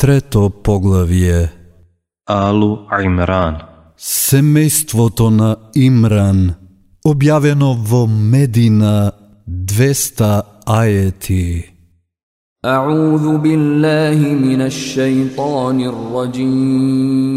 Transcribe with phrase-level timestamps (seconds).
[0.00, 1.48] Трето поглавие
[2.28, 3.56] Алу Имран
[3.98, 6.54] Семејството на Имран
[7.06, 9.12] Објавено во Медина
[9.48, 11.64] 200 ајети
[12.66, 17.36] أعوذ بالله من الشيطان الرجيم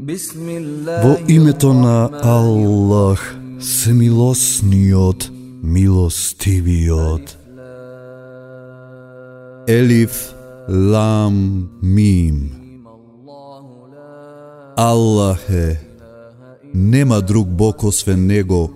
[0.00, 5.30] بسم الله Во името на Аллах, Семилосниот,
[5.62, 7.36] Милостивиот.
[9.66, 10.34] Елиф,
[10.71, 12.51] Лам, Мим.
[14.77, 15.79] Аллах е,
[16.73, 18.69] нема друг Бог освен Него,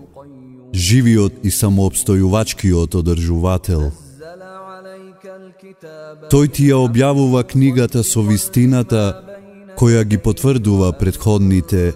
[0.73, 3.91] живиот и самообстојувачкиот одржувател.
[6.33, 9.21] Тој ти ја објавува книгата со вистината,
[9.77, 11.93] која ги потврдува предходните,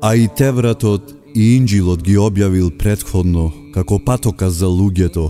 [0.00, 5.26] а и Тевратот и Инџилот ги објавил предходно, како патока за луѓето,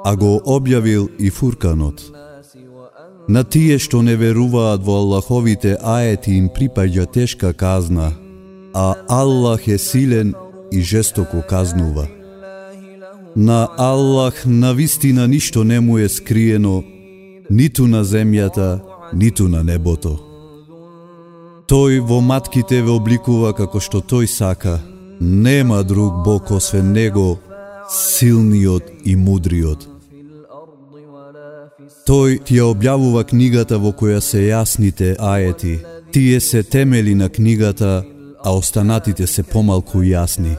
[0.00, 2.21] а го објавил и Фурканот.
[3.28, 8.12] На тие што не веруваат во Аллаховите аети им припаѓа тешка казна,
[8.74, 10.34] а Аллах е силен
[10.72, 12.08] и жестоко казнува.
[13.36, 16.82] На Аллах на вистина ништо не му е скриено,
[17.50, 18.80] ниту на земјата,
[19.14, 20.18] ниту на небото.
[21.68, 24.80] Тој во матките ве обликува како што тој сака.
[25.20, 27.38] Нема друг Бог освен Него,
[27.88, 29.91] силниот и мудриот.
[32.02, 35.78] Тој ти ја објавува книгата во која се јасните аети.
[36.10, 38.02] Тие се темели на книгата,
[38.44, 40.56] а останатите се помалку јасни.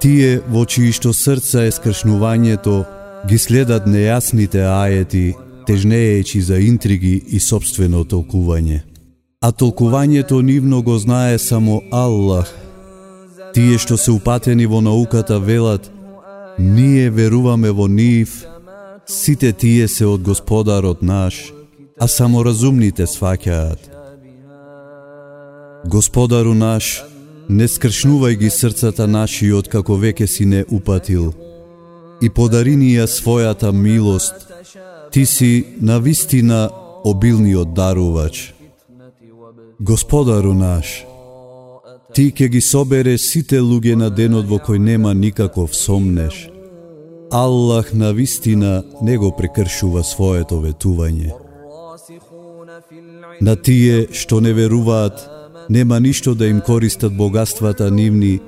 [0.00, 2.84] Тие во чии што срца е скршнувањето,
[3.26, 5.34] ги следат нејасните аети,
[5.66, 8.80] тежнеечи за интриги и собствено толкување.
[9.42, 12.54] А толкувањето нивно го знае само Аллах.
[13.54, 15.90] Тие што се упатени во науката велат,
[16.58, 18.46] ние веруваме во нив,
[19.10, 21.52] сите тие се од Господарот наш,
[21.98, 23.90] а само разумните сваќаат.
[25.90, 27.02] Господару наш,
[27.48, 31.32] не скршнувај ги срцата наши од како веќе си не упатил,
[32.22, 34.46] и подари ни ја својата милост,
[35.10, 36.70] ти си на вистина
[37.04, 38.54] обилниот дарувач.
[39.80, 41.04] Господару наш,
[42.14, 46.59] ти ќе ги собере сите луѓе на денот во кој нема никаков сомнеш.
[47.32, 51.30] Аллах на вистина не го прекршува своето ветување.
[53.40, 55.20] На тие што не веруваат,
[55.70, 58.40] нема ништо да им користат богатствата нивни,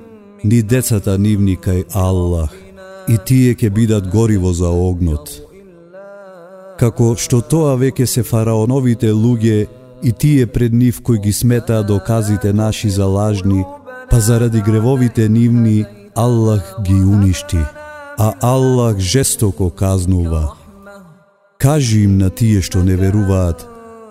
[0.43, 2.51] ни децата нивни кај Аллах,
[3.07, 5.31] и тие ќе бидат гориво за огнот.
[6.75, 9.67] Како што тоа веќе се фараоновите луѓе
[10.03, 13.63] и тие пред нив кои ги сметаа доказите наши за лажни,
[14.09, 15.85] па заради гревовите нивни
[16.15, 17.63] Аллах ги уништи,
[18.17, 20.53] а Аллах жестоко казнува.
[21.57, 23.67] Кажи им на тие што не веруваат,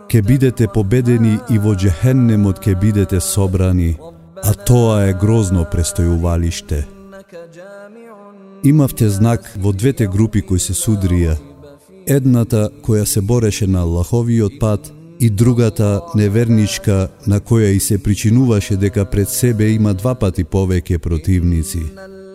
[0.09, 3.97] ке бидете победени и во джехеннемот ке бидете собрани,
[4.45, 6.85] а тоа е грозно престојувалиште.
[8.65, 11.37] Имавте знак во двете групи кои се судрија.
[12.07, 18.77] Едната која се бореше на Аллаховиот пат и другата неверничка на која и се причинуваше
[18.77, 21.83] дека пред себе има два пати повеќе противници.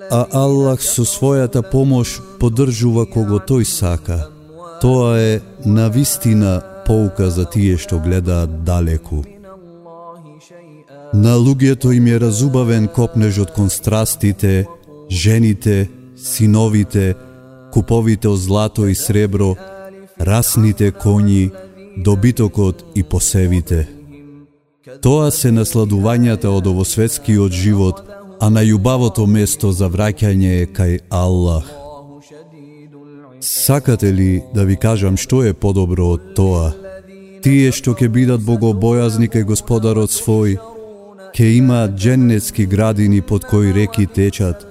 [0.09, 4.29] А Аллах со својата помош поддржува кого тој сака.
[4.81, 9.23] Тоа е на вистина поука за тие што гледаат далеку.
[11.13, 14.67] На луѓето им е разубавен копнежот кон страстите,
[15.09, 17.15] жените, синовите,
[17.71, 19.55] куповите од злато и сребро,
[20.19, 21.51] расните коњи,
[21.97, 23.87] добитокот и посевите.
[25.03, 28.03] Тоа се насладувањата од овосветскиот живот,
[28.39, 31.67] а најубавото место за враќање е кај Аллах.
[33.41, 36.73] Сакате ли да ви кажам што е подобро од тоа?
[37.43, 40.57] Тие што ќе бидат богобојазни кај Господарот свој,
[41.33, 44.65] ќе имаат дженнетски градини под кои реки течат,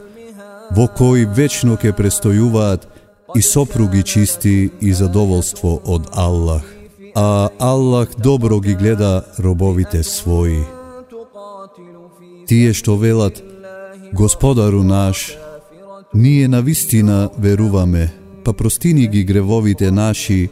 [0.75, 2.87] во кои вечно ќе престојуваат
[3.35, 6.65] и сопруги чисти и задоволство од Аллах.
[7.15, 10.65] А Аллах добро ги гледа робовите своји.
[12.47, 13.43] Тие што велат,
[14.15, 15.37] Господару наш,
[16.15, 18.13] ние на вистина веруваме,
[18.45, 20.49] па простини ги гревовите наши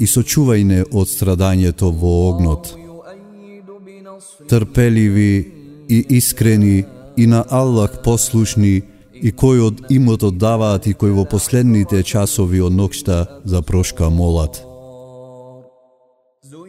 [0.00, 2.74] и сочувај од страдањето во огнот.
[4.48, 5.52] Трпеливи
[5.88, 6.84] и искрени
[7.16, 8.82] и на Аллах послушни
[9.14, 14.64] и кои од имото даваат и кои во последните часови од нокшта за прошка молат.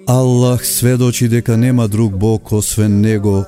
[0.07, 3.45] Аллах сведочи дека нема друг Бог освен Него,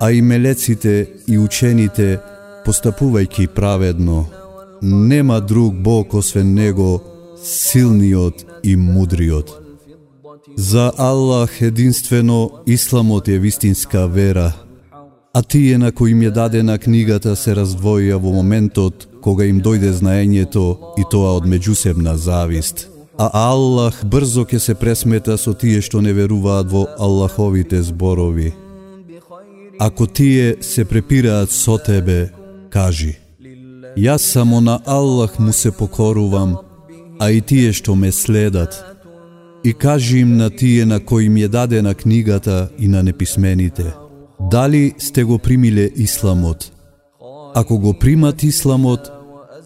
[0.00, 2.18] а и мелеците и учените
[2.66, 4.26] постапувајќи праведно.
[4.82, 7.02] Нема друг Бог освен Него,
[7.42, 9.60] силниот и мудриот.
[10.56, 14.52] За Аллах единствено Исламот е вистинска вера,
[15.34, 19.92] а тие на кои им е дадена книгата се раздвоија во моментот кога им дојде
[19.92, 20.64] знаењето
[20.98, 22.88] и тоа од меѓусебна завист.
[23.18, 28.54] А Аллах брзо ќе се пресмета со тие што не веруваат во Аллаховите зборови.
[29.78, 32.30] Ако тие се препираат со тебе,
[32.70, 33.18] кажи–
[33.98, 36.56] Јас само на Аллах му се покорувам,
[37.18, 38.84] а и тие што ме следат.
[39.64, 43.94] И кажи им на тие на кои ми е дадена книгата и на неписмените.
[44.50, 46.72] Дали сте го примиле Исламот?
[47.54, 49.10] Ако го примат Исламот,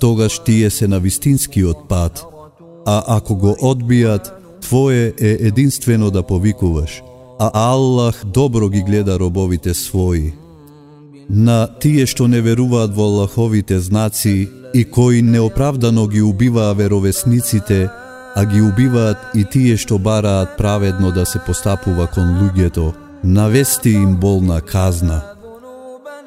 [0.00, 2.24] тогаш тие се на вистинскиот пат.
[2.86, 7.02] А ако го одбијат, твое е единствено да повикуваш.
[7.44, 10.30] А Аллах добро ги гледа робовите своји
[11.28, 17.90] на тие што не веруваат во Аллаховите знаци и кои неоправдано ги убиваа веровесниците,
[18.34, 22.92] а ги убиваат и тие што бараат праведно да се постапува кон луѓето,
[23.24, 25.22] навести им болна казна.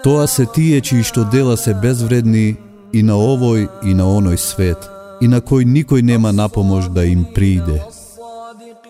[0.04, 2.58] Тоа се тие чии што дела се безвредни
[2.94, 4.90] и на овој и на оној свет,
[5.22, 7.82] и на кој никој нема напомош да им прииде.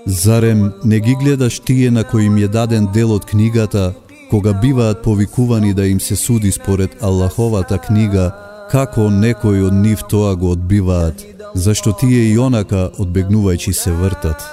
[0.08, 3.94] Зарем не ги гледаш тие на кои им е даден дел од книгата,
[4.30, 8.32] кога биваат повикувани да им се суди според Аллаховата книга,
[8.72, 11.26] како некои од нив тоа го одбиваат,
[11.56, 14.46] зашто тие и онака одбегнувајќи се вртат.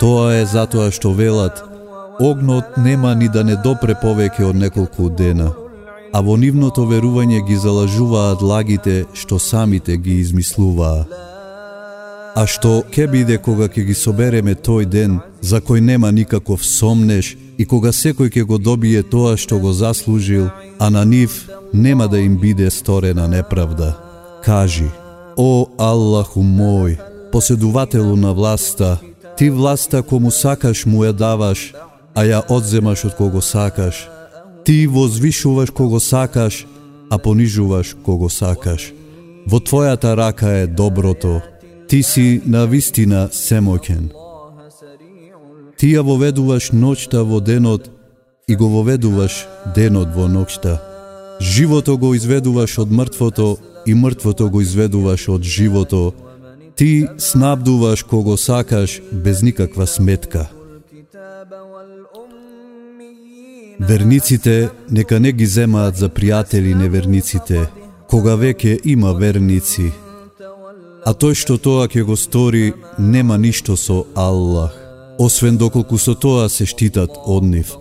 [0.00, 1.64] Тоа е затоа што велат,
[2.20, 5.48] огнот нема ни да не допре повеќе од неколку дена,
[6.12, 11.27] а во нивното верување ги залажуваат лагите што самите ги измислуваа.
[12.38, 17.32] А што ке биде кога ќе ги собереме тој ден, за кој нема никаков сомнеш,
[17.58, 20.46] и кога секој ќе го добие тоа што го заслужил,
[20.78, 23.96] а на нив нема да им биде сторена неправда.
[24.44, 24.86] Кажи,
[25.36, 27.00] о Аллаху мој,
[27.32, 29.00] поседувателу на власта,
[29.36, 31.74] ти власта кому сакаш му ја даваш,
[32.14, 34.06] а ја одземаш од кого сакаш.
[34.64, 36.66] Ти возвишуваш кого сакаш,
[37.10, 38.92] а понижуваш кого сакаш.
[39.46, 41.42] Во твојата рака е доброто,
[41.88, 44.10] ти си на вистина семокен.
[45.78, 47.88] Ти ја воведуваш ноќта во денот
[48.48, 50.76] и го воведуваш денот во ноќта.
[51.40, 53.56] Живото го изведуваш од мртвото
[53.86, 56.12] и мртвото го изведуваш од живото.
[56.76, 60.48] Ти снабдуваш кого сакаш без никаква сметка.
[63.80, 67.68] Верниците нека не ги земаат за пријатели неверниците,
[68.10, 69.92] кога веќе има верници.
[71.04, 76.48] А тој што тоа ќе го стори, нема ништо со Аллах освен доколку со тоа
[76.48, 77.74] се штитат од нив.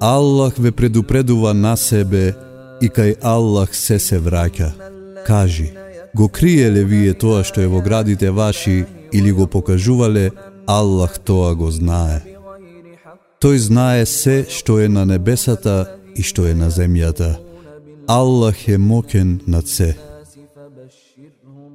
[0.00, 2.34] Аллах ве предупредува на себе
[2.80, 4.70] и кај Аллах се се враќа.
[5.26, 5.72] Кажи,
[6.14, 10.30] го криеле вие тоа што е во градите ваши или го покажувале,
[10.66, 12.20] Аллах тоа го знае.
[13.40, 17.38] Тој знае се што е на небесата и што е на земјата.
[18.08, 19.96] Аллах е мокен над се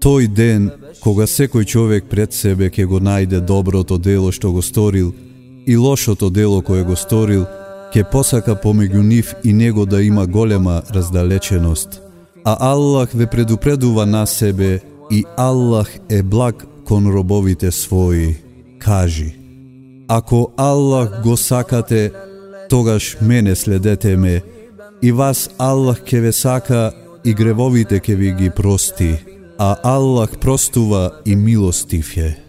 [0.05, 0.67] тој ден,
[1.01, 5.13] кога секој човек пред себе ќе го најде доброто дело што го сторил
[5.65, 7.47] и лошото дело кое го сторил,
[7.89, 12.01] ќе посака помеѓу нив и него да има голема раздалеченост.
[12.45, 14.79] А Аллах ве предупредува на себе
[15.11, 18.35] и Аллах е благ кон робовите своји.
[18.79, 19.33] Кажи,
[20.07, 22.12] ако Аллах го сакате,
[22.69, 24.41] тогаш мене следете ме,
[25.01, 26.91] и вас Аллах ќе ве сака
[27.25, 32.39] и гревовите ќе ви ги прости а Аллах простува и милостив е.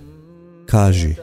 [0.66, 1.16] Кажи,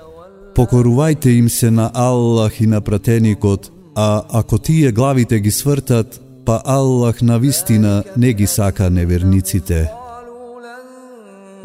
[0.56, 6.62] покорувајте им се на Аллах и на пратеникот, а ако тие главите ги свртат, па
[6.66, 9.92] Аллах на вистина не ги сака неверниците.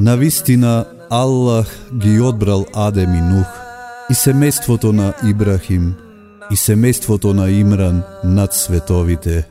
[0.00, 3.46] На вистина Аллах ги одбрал Адем и Нух
[4.10, 5.94] и семејството на Ибрахим
[6.50, 9.44] и семејството на Имран над световите.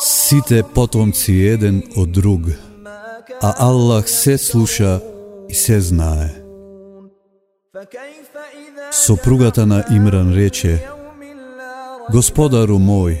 [0.00, 2.65] Сите потомци еден од друг
[3.42, 5.00] а Аллах се слуша
[5.48, 6.30] и се знае.
[8.92, 10.80] Сопругата на Имран рече,
[12.12, 13.18] Господару мој,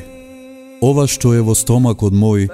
[0.80, 2.46] ова што е во стомакот мој,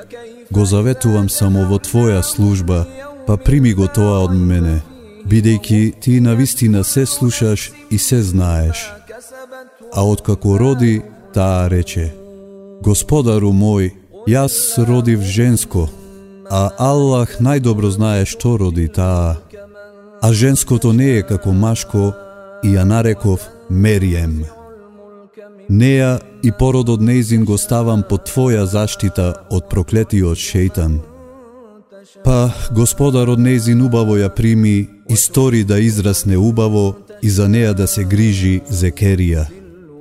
[0.51, 2.87] го заветувам само во Твоја служба,
[3.27, 4.81] па прими го тоа од мене,
[5.29, 8.91] бидејќи ти на вистина се слушаш и се знаеш.
[9.93, 11.03] А откако роди,
[11.35, 12.15] таа рече,
[12.83, 13.93] Господару мој,
[14.27, 15.89] јас родив женско,
[16.53, 19.41] а Аллах најдобро знае што роди таа.
[20.21, 22.13] А женското не е како машко
[22.63, 24.45] и ја нареков Мерием.
[25.69, 31.01] Неа и породот нејзин го ставам под Твоја заштита од проклетиот шејтан.
[32.25, 34.77] Па, господарот нејзин убаво ја прими
[35.09, 39.47] и стори да израсне убаво и за неа да се грижи Зекерија.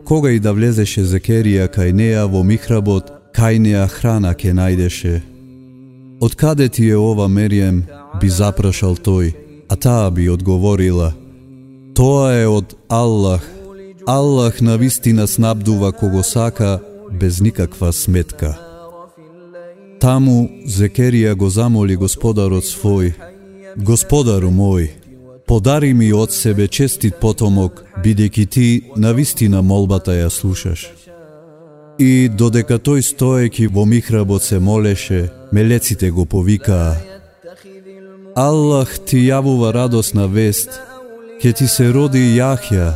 [0.05, 5.30] Кога и да влезеше Зекерија кај неа во михработ, кај неа храна ке најдеше.
[6.21, 7.85] Од каде ти е ова Мерием,
[8.21, 9.33] би запрашал тој,
[9.69, 11.13] а таа би одговорила,
[11.95, 13.41] Тоа е од Аллах.
[14.07, 16.79] Аллах на вистина снабдува кого сака
[17.11, 18.57] без никаква сметка.
[19.99, 23.13] Таму Зекерија го замоли господарот свој,
[23.77, 24.89] Господару мој,
[25.47, 30.89] подари ми од себе честит потомок, бидејќи ти на вистина молбата ја слушаш.
[31.99, 36.95] И додека тој стоеки во михработ се молеше, мелеците го повикаа.
[38.35, 40.69] Аллах ти јавува радосна вест,
[41.43, 42.93] ќе ти се роди Јахја,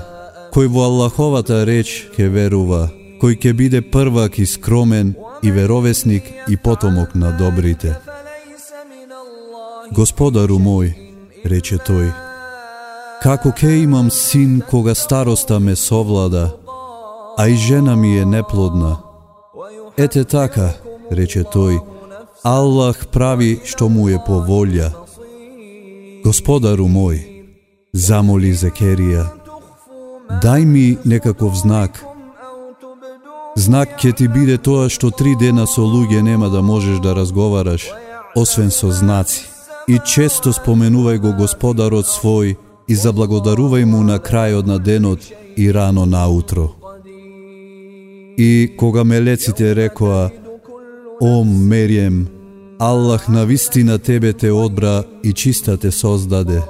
[0.53, 2.87] кој во Аллаховата реч ќе верува,
[3.21, 7.97] кој ќе биде првак и скромен и веровесник и потомок на добрите.
[9.91, 10.93] Господару мој,
[11.43, 12.09] рече тој,
[13.21, 16.53] како ке имам син кога староста ме совлада,
[17.37, 18.97] а и жена ми е неплодна.
[19.97, 20.73] Ете така,
[21.11, 21.79] рече тој,
[22.43, 24.91] Аллах прави што му е по волја.
[26.23, 27.19] Господару мој,
[27.93, 29.25] замоли Зекерија,
[30.43, 32.03] дај ми некаков знак.
[33.55, 37.89] Знак ќе ти биде тоа што три дена со луѓе нема да можеш да разговараш,
[38.35, 39.47] освен со знаци
[39.87, 42.55] и често споменувај го Господарот свој
[42.87, 45.21] и заблагодарувај му на крајот на денот
[45.55, 46.84] и рано наутро.
[48.37, 50.31] И кога мелеците рекоа,
[51.21, 52.27] О, Мерием,
[52.79, 56.61] Аллах на вистина тебе те одбра и чиста те создаде.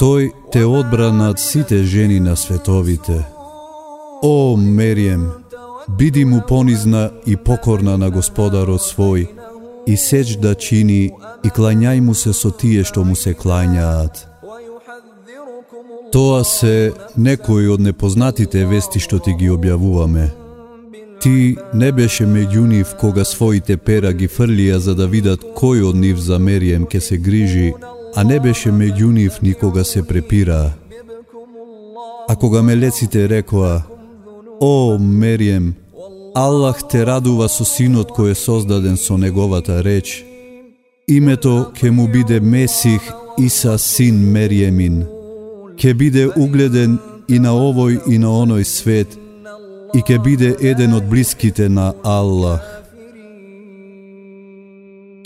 [0.00, 3.26] Тој те одбра над сите жени на световите.
[4.22, 5.28] О, Мерием,
[5.98, 9.28] биди му понизна и покорна на Господарот свој,
[9.86, 11.12] и сеч да чини
[11.44, 14.24] и клањај му се со тие што му се клањаат.
[16.12, 20.39] Тоа се некои од непознатите вести што ти ги објавуваме.
[21.20, 25.96] Ти не беше меѓу нив кога своите пера ги фрлија за да видат кој од
[26.00, 27.74] нив за Мерием ке се грижи,
[28.16, 30.72] а не беше меѓу нив никога се препираа.
[32.28, 33.82] А кога мелеците рекоа,
[34.60, 35.74] О, Мерием,
[36.34, 40.24] Аллах те радува со синот кој е создаден со неговата реч.
[41.08, 43.02] Името ке му биде Месих
[43.38, 45.04] Иса син Мериемин.
[45.76, 46.98] Ке биде угледен
[47.28, 49.18] и на овој и на оној свет
[49.94, 52.64] и ке биде еден од блиските на Аллах.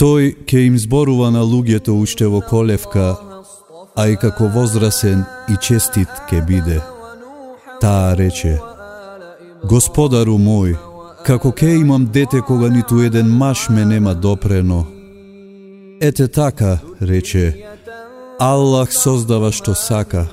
[0.01, 3.15] Тој ќе им зборува на луѓето уште во колевка,
[3.97, 6.81] а и како возрасен и честит ке биде.
[7.81, 8.59] Таа рече,
[9.65, 10.77] Господару мој,
[11.25, 14.85] Како ке имам дете кога ниту еден маш ме нема допрено.
[16.01, 17.65] Ете така, рече,
[18.39, 20.27] Аллах создава што сака.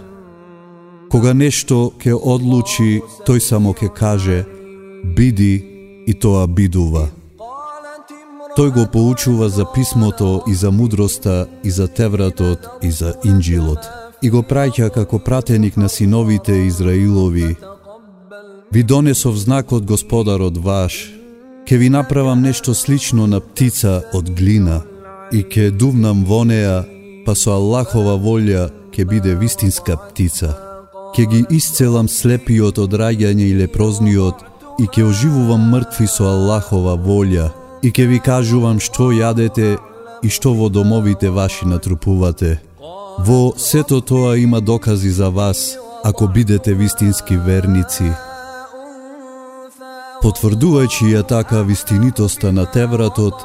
[1.12, 4.46] Кога нешто ке одлучи, тој само ке каже,
[5.03, 5.63] биди
[6.08, 7.10] и тоа бидува.
[8.58, 14.30] Тој го поучува за писмото и за мудроста и за Тевратот и за Инџилот и
[14.30, 17.56] го праќа како пратеник на синовите Израилови
[18.72, 21.12] Ви донесов знак од Господарот ваш,
[21.68, 24.82] ке ви направам нешто слично на птица од глина
[25.32, 26.86] и ке дувнам во неа,
[27.25, 30.71] па со Аллахова волја ке биде вистинска птица.
[31.15, 34.46] Ке ги исцелам слепиот од раѓање и лепрозниот
[34.80, 37.50] и ке оживувам мртви со Аллахова волја
[37.84, 39.75] и ке ви кажувам што јадете
[40.24, 42.62] и што во домовите ваши натрупувате.
[43.20, 48.13] Во сето тоа има докази за вас, ако бидете вистински верници.
[50.22, 53.36] Потврдувајќи ја така вистинитоста на Тевратот,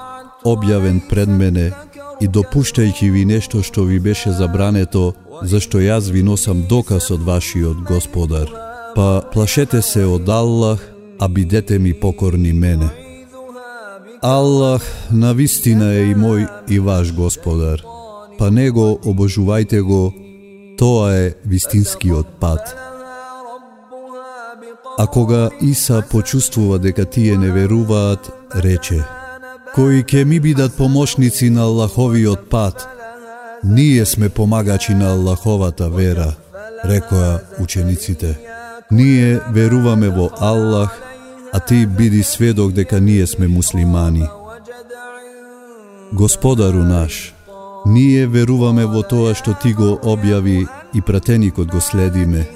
[0.45, 1.73] објавен пред мене,
[2.21, 7.83] и допуштајќи ви нешто што ви беше забрането, зашто јас ви носам доказ од вашиот
[7.89, 8.49] Господар.
[8.97, 10.81] Па плашете се од Аллах,
[11.19, 12.89] а бидете ми покорни мене.
[14.23, 17.83] Аллах на вистина е и мој и ваш Господар.
[18.39, 20.13] Па него обожувајте го,
[20.79, 22.77] тоа е вистинскиот пат.
[24.99, 29.05] А кога Иса почувствува дека тие не веруваат, рече
[29.77, 32.89] Кои ќе ми бидат помошници на Аллаховиот пат,
[33.65, 36.33] ние сме помагачи на Аллаховата вера,
[36.85, 38.39] рекоа учениците.
[38.91, 41.01] Ние веруваме во Аллах,
[41.53, 44.29] а ти биди сведок дека ние сме муслимани.
[46.13, 47.35] Господару наш,
[47.87, 52.47] ние веруваме во тоа што ти го објави и пратеникот го следиме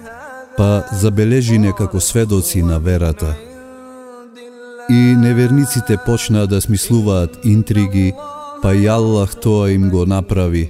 [0.61, 3.35] па забележи не како сведоци на верата.
[4.91, 8.13] И неверниците почнаа да смислуваат интриги,
[8.63, 10.65] па и Аллах тоа им го направи,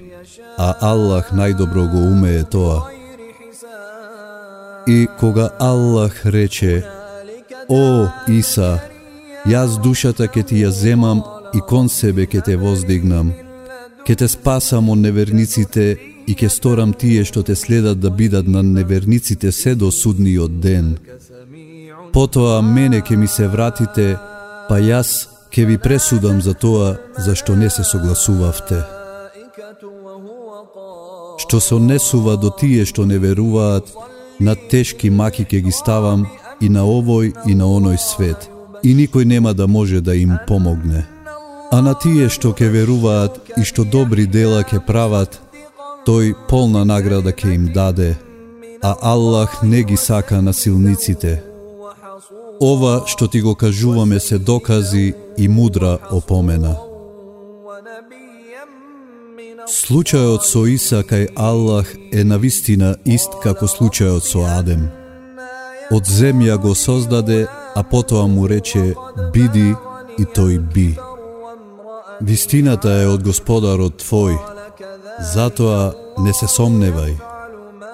[0.59, 2.85] а Аллах најдобро го умее тоа.
[4.87, 6.85] И кога Аллах рече,
[7.69, 8.83] О, Иса,
[9.47, 11.25] јас душата ке ти ја земам
[11.55, 13.33] и кон себе ке те воздигнам.
[14.07, 15.97] Ке те спасам од неверниците
[16.27, 20.99] и ке сторам тие што те следат да бидат на неверниците се до судниот ден.
[22.12, 24.17] Потоа мене ке ми се вратите,
[24.69, 28.83] па јас ке ви пресудам за тоа за што не се согласувавте.
[31.38, 33.90] Што се однесува до тие што не веруваат,
[34.40, 36.26] на тешки маки ке ги ставам
[36.61, 38.50] и на овој и на оној свет,
[38.83, 41.07] и никој нема да може да им помогне.
[41.71, 45.38] А на тие што ке веруваат и што добри дела ке прават,
[46.07, 48.19] тој полна награда ке им даде,
[48.83, 51.50] а Аллах не ги сака насилниците.
[52.61, 56.76] Ова што ти го кажуваме се докази и мудра опомена.
[59.71, 64.90] Случајот со Иса кај Аллах е навистина ист како случајот со Адем.
[65.90, 68.95] Од земја го создаде, а потоа му рече
[69.33, 69.75] биди
[70.19, 70.90] и тој би.
[72.21, 74.37] Вистината е од Господарот твој,
[75.33, 77.29] затоа не се сомневај.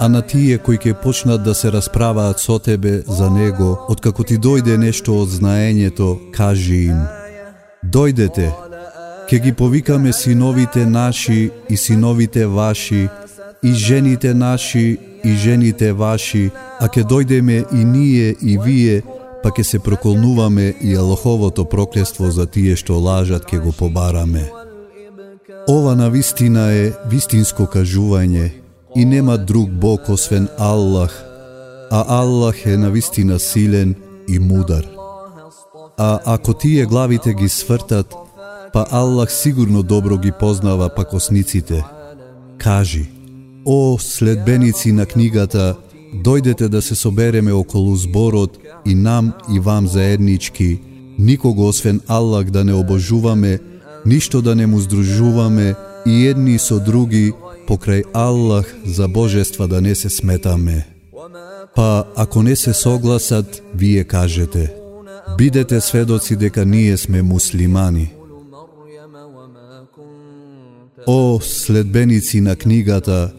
[0.01, 4.39] А на тие кои ќе почнат да се расправаат со тебе за него, откако ти
[4.39, 7.01] дојде нешто од знаењето, кажи им.
[7.85, 8.53] Дојдете,
[9.29, 13.09] Ке ги повикаме синовите наши и синовите ваши,
[13.63, 16.51] и жените наши и жените ваши,
[16.81, 19.03] а ке дојдеме и ние и вие,
[19.43, 24.47] па ке се проколнуваме и Аллаховото проклество за тие што лажат ке го побараме.
[25.69, 28.66] Ова на вистина е вистинско кажување
[28.97, 31.25] и нема друг Бог освен Аллах,
[31.91, 33.95] а Аллах е на вистина силен
[34.29, 34.89] и мудар.
[35.97, 38.15] А ако тие главите ги свртат,
[38.73, 41.85] па Аллах сигурно добро ги познава пакосниците.
[42.59, 43.11] Кажи,
[43.65, 45.77] о следбеници на книгата,
[46.15, 50.81] дојдете да се собереме околу зборот и нам и вам заеднички,
[51.19, 53.59] никого освен Аллах да не обожуваме,
[54.07, 55.75] ништо да не му здружуваме
[56.07, 57.33] и едни со други
[57.69, 60.87] покрај Аллах за божества да не се сметаме.
[61.75, 64.73] Па ако не се согласат, вие кажете,
[65.39, 68.13] бидете сведоци дека ние сме муслимани.
[71.07, 73.33] О, следбеници на книгата,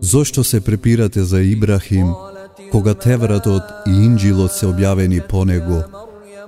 [0.00, 2.06] зошто се препирате за Ибрахим,
[2.70, 5.82] кога Тевратот и Инджилот се објавени по него?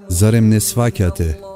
[0.09, 1.56] Зарем не сваќате?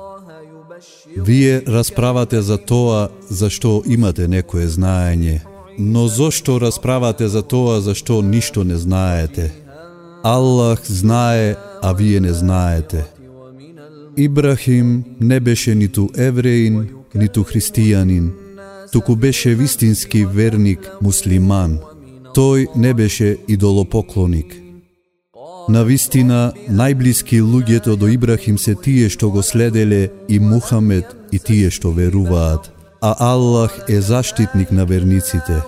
[1.16, 5.40] Вие расправате за тоа за што имате некое знаење,
[5.78, 9.52] но зошто расправате за тоа за што ништо не знаете?
[10.22, 13.04] Аллах знае, а вие не знаете.
[14.16, 18.30] Ибрахим не беше ниту евреин, ниту христијанин,
[18.92, 21.80] туку беше вистински верник муслиман.
[22.34, 24.69] Тој не беше идолопоклоник.
[25.70, 31.70] На вистина, најблиски луѓето до Ибрахим се тие што го следеле и Мухамед и тие
[31.70, 35.62] што веруваат, а Аллах е заштитник на верниците.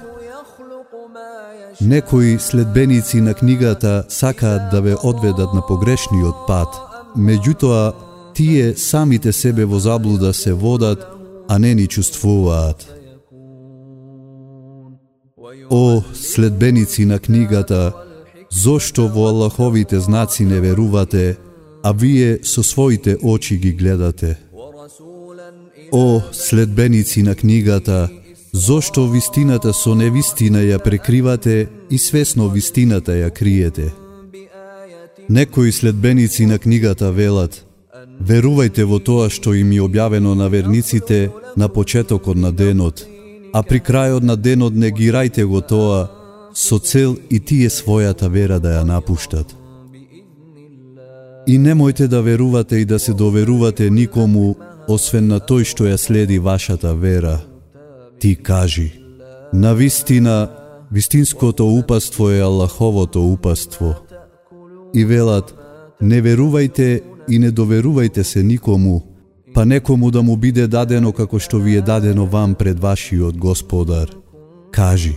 [1.80, 6.74] Некои следбеници на книгата сакаат да ве одведат на погрешниот пат,
[7.16, 7.94] меѓутоа
[8.34, 11.06] тие самите себе во заблуда се водат,
[11.48, 12.90] а не ни чувствуваат.
[15.70, 17.92] О, следбеници на книгата,
[18.52, 21.36] зошто во Аллаховите знаци не верувате,
[21.82, 24.38] а вие со своите очи ги гледате?
[25.92, 28.08] О, следбеници на книгата,
[28.52, 33.92] зошто вистината со невистина ја прекривате и свесно вистината ја криете?
[35.28, 37.64] Некои следбеници на книгата велат,
[38.20, 43.06] верувајте во тоа што им е објавено на верниците на почетокот на денот,
[43.52, 46.21] а при крајот на денот негирајте го тоа,
[46.54, 49.56] со цел и тие својата вера да ја напуштат.
[51.46, 54.54] И немојте да верувате и да се доверувате никому,
[54.88, 57.40] освен на тој што ја следи вашата вера.
[58.18, 58.92] Ти кажи,
[59.52, 60.50] на вистина,
[60.92, 63.94] вистинското упаство е Аллаховото упаство.
[64.94, 65.54] И велат,
[66.00, 69.02] не верувајте и не доверувајте се никому,
[69.54, 74.10] па некому да му биде дадено како што ви е дадено вам пред вашиот Господар.
[74.70, 75.16] Кажи,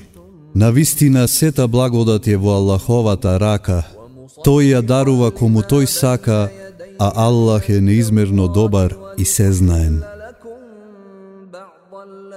[0.55, 3.83] на вистина сета благодат е во Аллаховата рака,
[4.45, 6.49] тој ја дарува кому тој сака,
[6.99, 9.99] а Аллах е неизмерно добар и сезнаен.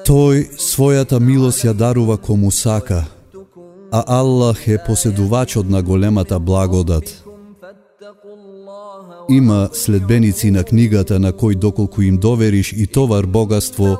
[0.02, 3.06] Тој својата милост ја дарува кому сака,
[3.92, 7.24] а Аллах е поседувачот на големата благодат.
[9.30, 13.98] Има следбеници на книгата на кој доколку им довериш и товар богатство,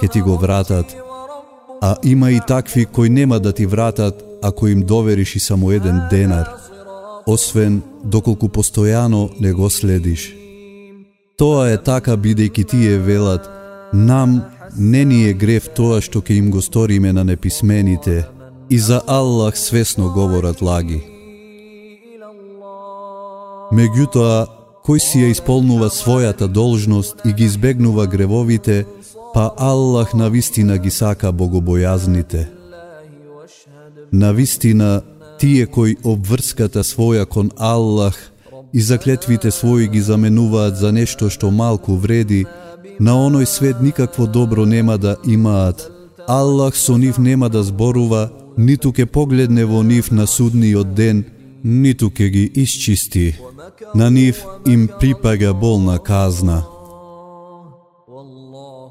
[0.00, 1.07] ке ти го вратат,
[1.80, 6.00] а има и такви кои нема да ти вратат ако им довериш и само еден
[6.10, 6.48] денар.
[7.28, 10.32] освен доколку постојано не го следиш.
[11.36, 13.44] Тоа е така бидејќи тие велат,
[13.92, 14.40] нам
[14.76, 18.24] не ни е грев тоа што ќе им го сториме на неписмените,
[18.70, 21.02] и за Аллах свесно говорат лаги.
[23.72, 24.48] Меѓутоа,
[24.84, 28.86] кој си ја исполнува својата должност и ги избегнува гревовите,
[29.34, 32.46] па Аллах на вистина ги сака богобојазните.
[34.12, 35.02] На вистина,
[35.38, 38.16] тие кои обврската своја кон Аллах
[38.72, 42.46] и заклетвите своји ги заменуваат за нешто што малку вреди,
[43.00, 45.90] на оној свет никакво добро нема да имаат.
[46.26, 51.24] Аллах со нив нема да зборува, ниту ке погледне во нив на судниот ден,
[51.64, 53.36] ниту ке ги исчисти.
[53.94, 56.64] На нив им припага болна казна.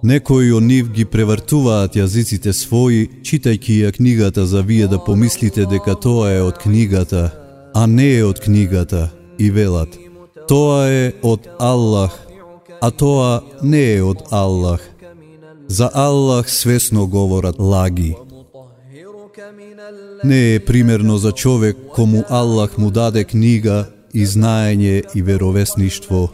[0.03, 5.95] Некои од нив ги превртуваат јазиците своји, читајќи ја книгата за вие да помислите дека
[5.95, 7.31] тоа е од книгата,
[7.73, 9.97] а не е од книгата, и велат.
[10.47, 12.13] Тоа е од Аллах,
[12.81, 14.81] а тоа не е од Аллах.
[15.67, 18.15] За Аллах свесно говорат лаги.
[20.23, 26.29] Не е примерно за човек кому Аллах му даде книга и знаење и веровесништво,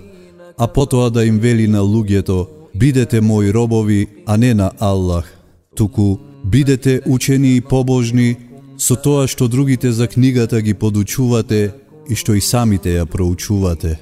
[0.58, 5.26] а потоа да им вели на луѓето, бидете мои робови, а не на Аллах,
[5.76, 8.38] туку бидете учени и побожни
[8.78, 11.74] со тоа што другите за книгата ги подучувате
[12.10, 14.00] и што и самите ја проучувате.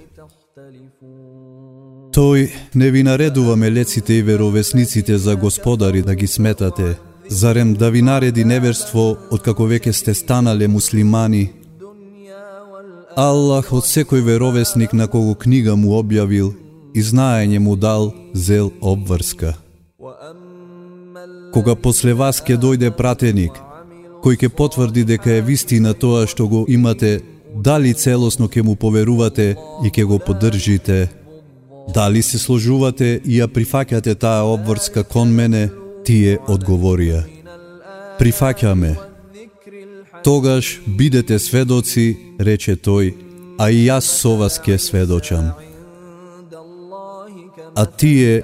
[2.12, 6.98] Тој не ви наредува мелеците и веровесниците за господари да ги сметате,
[7.30, 11.52] зарем да ви нареди неверство откако веќе сте станале муслимани.
[13.16, 16.61] Аллах од секој веровесник на кого книга му објавил
[16.94, 19.54] и знаење му дал зел обврска.
[21.54, 23.52] Кога после вас ќе дојде пратеник,
[24.24, 27.22] кој ќе потврди дека е вистина тоа што го имате,
[27.56, 31.10] дали целосно ќе му поверувате и ќе го поддржите,
[31.94, 35.70] Дали се сложувате и ја прифаќате таа обврска кон мене,
[36.06, 37.24] тие одговорија.
[38.20, 38.96] Прифаќаме.
[40.24, 43.14] Тогаш бидете сведоци, рече тој,
[43.58, 45.52] а и јас со вас ке сведочам.
[47.76, 48.44] А тие,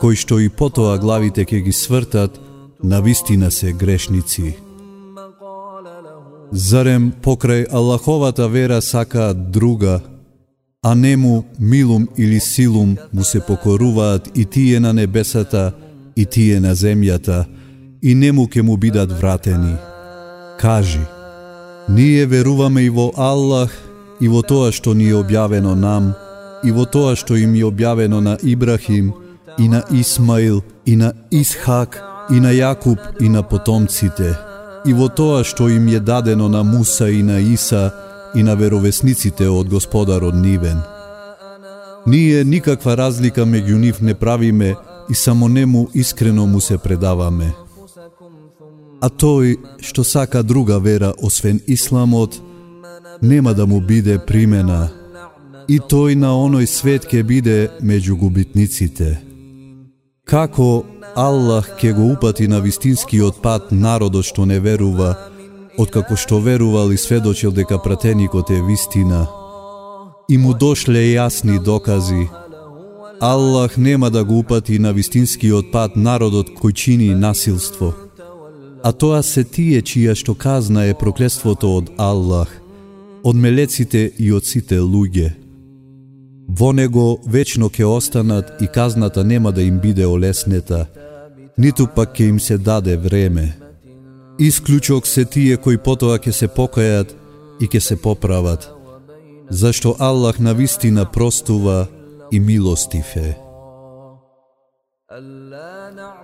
[0.00, 2.40] кои што и потоа главите ке ги свртат,
[2.82, 4.56] на вистина се грешници.
[6.52, 10.00] Зарем покрај Аллаховата вера сакаат друга,
[10.82, 15.72] а не му милум или силум му се покоруваат и тие на небесата
[16.16, 17.44] и тие на земјата,
[18.02, 19.76] и не му ке му бидат вратени.
[20.60, 21.00] Кажи,
[21.88, 23.70] ние веруваме и во Аллах,
[24.20, 26.14] и во тоа што ни е објавено нам,
[26.64, 29.14] и во тоа што им е објавено на Ибрахим,
[29.58, 34.36] и на Исмаил, и на Исхак, и на Јакуб, и на потомците,
[34.84, 37.92] и во тоа што им е дадено на Муса и на Иса,
[38.34, 40.80] и на веровесниците од Господарот Нивен.
[42.06, 44.76] Ние никаква разлика меѓу нив не правиме
[45.10, 47.54] и само нему искрено му се предаваме.
[49.00, 52.40] А тој што сака друга вера освен исламот,
[53.22, 54.88] нема да му биде примена,
[55.68, 59.18] и тој на оној свет ќе биде меѓу губитниците.
[60.24, 65.14] Како Аллах ќе го упати на вистинскиот пат народот што не верува,
[65.78, 69.26] откако што верувал и сведочил дека пратеникот е вистина,
[70.28, 72.28] и му дошле јасни докази,
[73.20, 77.94] Аллах нема да го упати на вистинскиот пат народот кој чини насилство.
[78.82, 82.52] А тоа се тие чија што казна е проклеството од Аллах,
[83.24, 85.37] од мелеците и од сите луѓе.
[86.48, 90.86] Во него вечно ќе останат и казната нема да им биде олеснета,
[91.58, 93.52] ниту пак ќе им се даде време.
[94.38, 97.12] Исклучок се тие кои потоа ќе се покајат
[97.60, 98.70] и ќе се поправат,
[99.50, 101.86] зашто Аллах на вистина простува
[102.32, 103.36] и милостив е.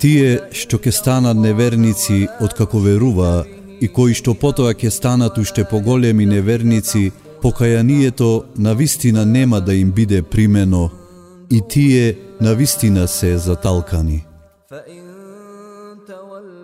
[0.00, 3.44] Тие што ќе станат неверници од како верува
[3.80, 7.12] и кои што потоа ќе станат уште поголеми неверници,
[7.44, 10.90] покајанието на вистина нема да им биде примено
[11.50, 14.24] и тие на вистина се заталкани.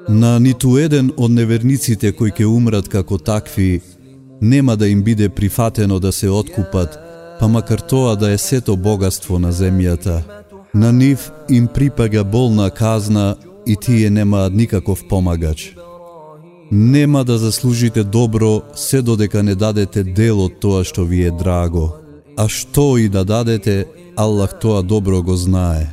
[0.08, 3.82] На ниту еден од неверниците кои ќе умрат како такви,
[4.40, 6.98] нема да им биде прифатено да се откупат,
[7.40, 10.22] па макар тоа да е сето богатство на земјата.
[10.74, 15.76] На нив им припага болна казна и тие немаат никаков помагач.
[16.72, 21.96] Нема да заслужите добро се додека не дадете дел од тоа што ви е драго.
[22.38, 25.90] А што и да дадете, Аллах тоа добро го знае.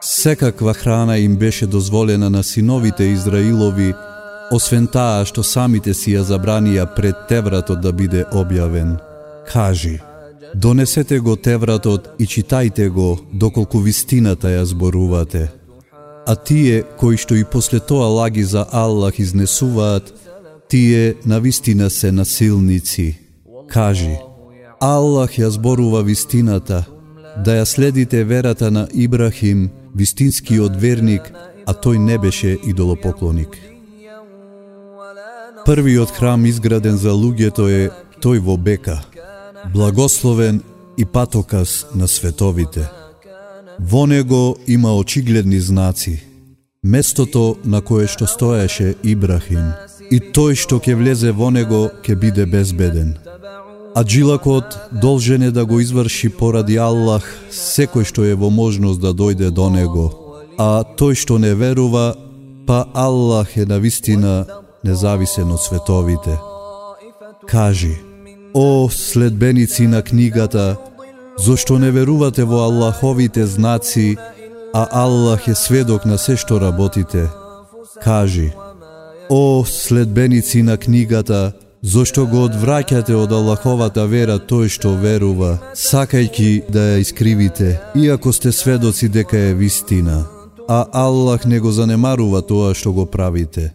[0.00, 3.94] Секаква храна им беше дозволена на синовите Израилови,
[4.50, 8.98] освен таа што самите си ја забранија пред Тевратот да биде објавен.
[9.46, 10.00] Кажи,
[10.54, 15.59] донесете го Тевратот и читајте го доколку вистината ја зборувате.
[16.26, 20.12] А тие кои што и после тоа лаги за Аллах изнесуваат,
[20.68, 23.18] тие на вистина се насилници.
[23.68, 24.18] Кажи,
[24.80, 26.84] Аллах ја зборува вистината,
[27.44, 31.32] да ја следите верата на Ибрахим, вистинскиот верник,
[31.66, 33.58] а тој не беше идолопоклоник.
[35.66, 37.90] Првиот храм изграден за луѓето е
[38.22, 39.00] тој во Бека,
[39.74, 40.62] благословен
[40.96, 42.88] и патокас на световите.
[43.82, 46.22] Во него има очигледни знаци.
[46.84, 49.72] Местото на кое што стоеше Ибрахим
[50.10, 53.16] и тој што ќе влезе во него ќе биде безбеден.
[53.94, 59.14] А джилакот должен е да го изврши поради Аллах секој што е во можност да
[59.16, 60.06] дојде до него.
[60.58, 62.14] А тој што не верува,
[62.66, 64.44] па Аллах е на вистина
[64.84, 66.36] независен од световите.
[67.48, 67.96] Кажи,
[68.54, 70.76] о следбеници на книгата,
[71.38, 74.16] зошто не верувате во Аллаховите знаци,
[74.74, 77.28] а Аллах е сведок на се што работите?
[78.02, 78.52] Кажи,
[79.28, 86.82] о следбеници на книгата, Зошто го одвраќате од Аллаховата вера тој што верува, сакајќи да
[86.90, 90.26] ја искривите, иако сте сведоци дека е вистина,
[90.68, 93.72] а Аллах не го занемарува тоа што го правите.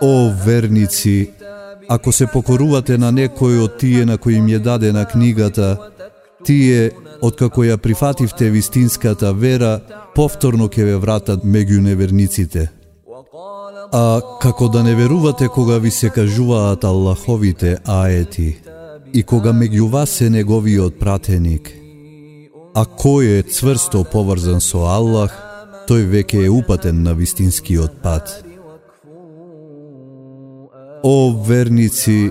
[0.00, 1.30] О верници,
[1.88, 5.76] ако се покорувате на некој од тие на кои им е дадена книгата,
[6.44, 6.90] тие,
[7.22, 9.80] откако ја прифативте вистинската вера,
[10.14, 12.70] повторно ќе ве вратат меѓу неверниците.
[13.92, 18.56] А како да не верувате кога ви се кажуваат Аллаховите аети
[19.12, 21.70] и кога меѓу вас е неговиот пратеник,
[22.74, 25.32] а кој е цврсто поврзан со Аллах,
[25.86, 28.45] тој веќе е упатен на вистинскиот пат.
[31.02, 32.30] О верници,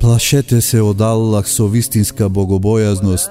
[0.00, 3.30] плашете се од Аллах со вистинска богобојазност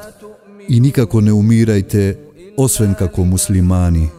[0.69, 2.15] и никако не умирајте,
[2.57, 4.09] освен како муслимани.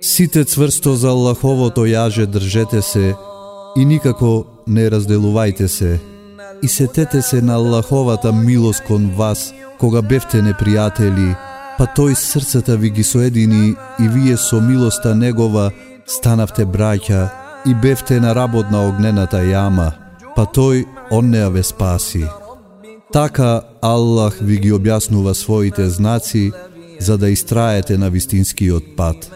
[0.00, 3.14] Сите цврсто за Аллаховото јаже држете се
[3.76, 6.00] и никако не разделувајте се.
[6.62, 11.34] И сетете се на Аллаховата милост кон вас, кога бевте непријатели,
[11.78, 15.70] па тој срцата ви ги соедини и вие со милоста негова
[16.06, 19.92] станавте браќа и бевте на работ на огнената јама,
[20.36, 22.24] па тој он неа ве спаси.
[23.12, 26.52] Така Аллах ви ги објаснува своите знаци
[27.00, 29.30] за да истраете на вистинскиот пат.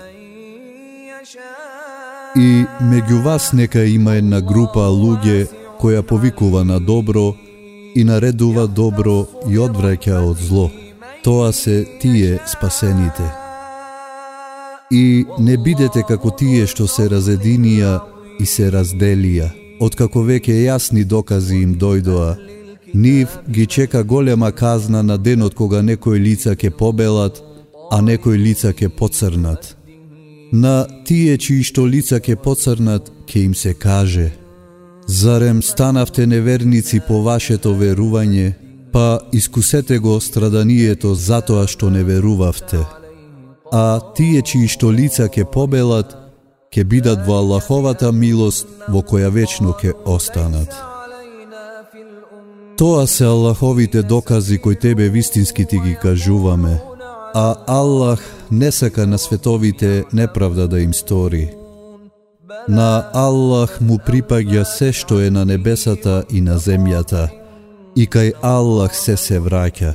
[2.36, 5.46] И меѓу вас нека има една група луѓе
[5.80, 7.34] која повикува на добро
[7.94, 10.70] и наредува добро и одвраќа од зло.
[11.24, 13.24] Тоа се тие спасените.
[14.90, 21.62] И не бидете како тие што се разединија и се разделија, откако веќе јасни докази
[21.62, 22.36] им дојдоа.
[22.94, 27.42] Нив ги чека голема казна на денот кога некои лица ќе побелат,
[27.90, 29.76] а некои лица ќе поцрнат.
[30.52, 34.32] На тие чии што лица ке поцрнат, ке им се каже
[35.06, 38.54] Зарем станавте неверници по вашето верување,
[38.92, 42.82] па искусете го страданието затоа што не верувавте.
[43.72, 46.16] А тие чии што лица ке побелат,
[46.72, 50.72] ке бидат во Аллаховата милост во која вечно ќе останат.
[52.76, 56.80] Тоа се Аллаховите докази кои тебе вистински ти ги кажуваме–
[57.38, 61.50] а Аллах не сака на световите неправда да им стори.
[62.68, 67.28] На Аллах му припаѓа се што е на небесата и на земјата,
[67.96, 69.92] и кај Аллах се се враќа.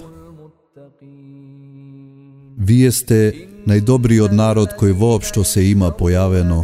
[2.62, 6.64] Вие сте најдобриот народ кој воопшто се има појавено.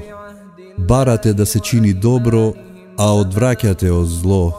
[0.77, 2.53] Барате да се чини добро,
[2.97, 4.53] а одвраќате од зло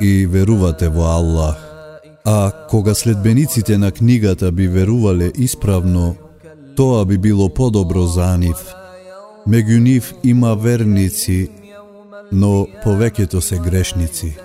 [0.00, 1.58] и верувате во Аллах.
[2.24, 6.16] А кога следбениците на книгата би верувале исправно,
[6.76, 8.60] тоа би било подобро за нив.
[9.48, 11.48] Меѓу нив има верници,
[12.32, 14.36] но повеќето се грешници.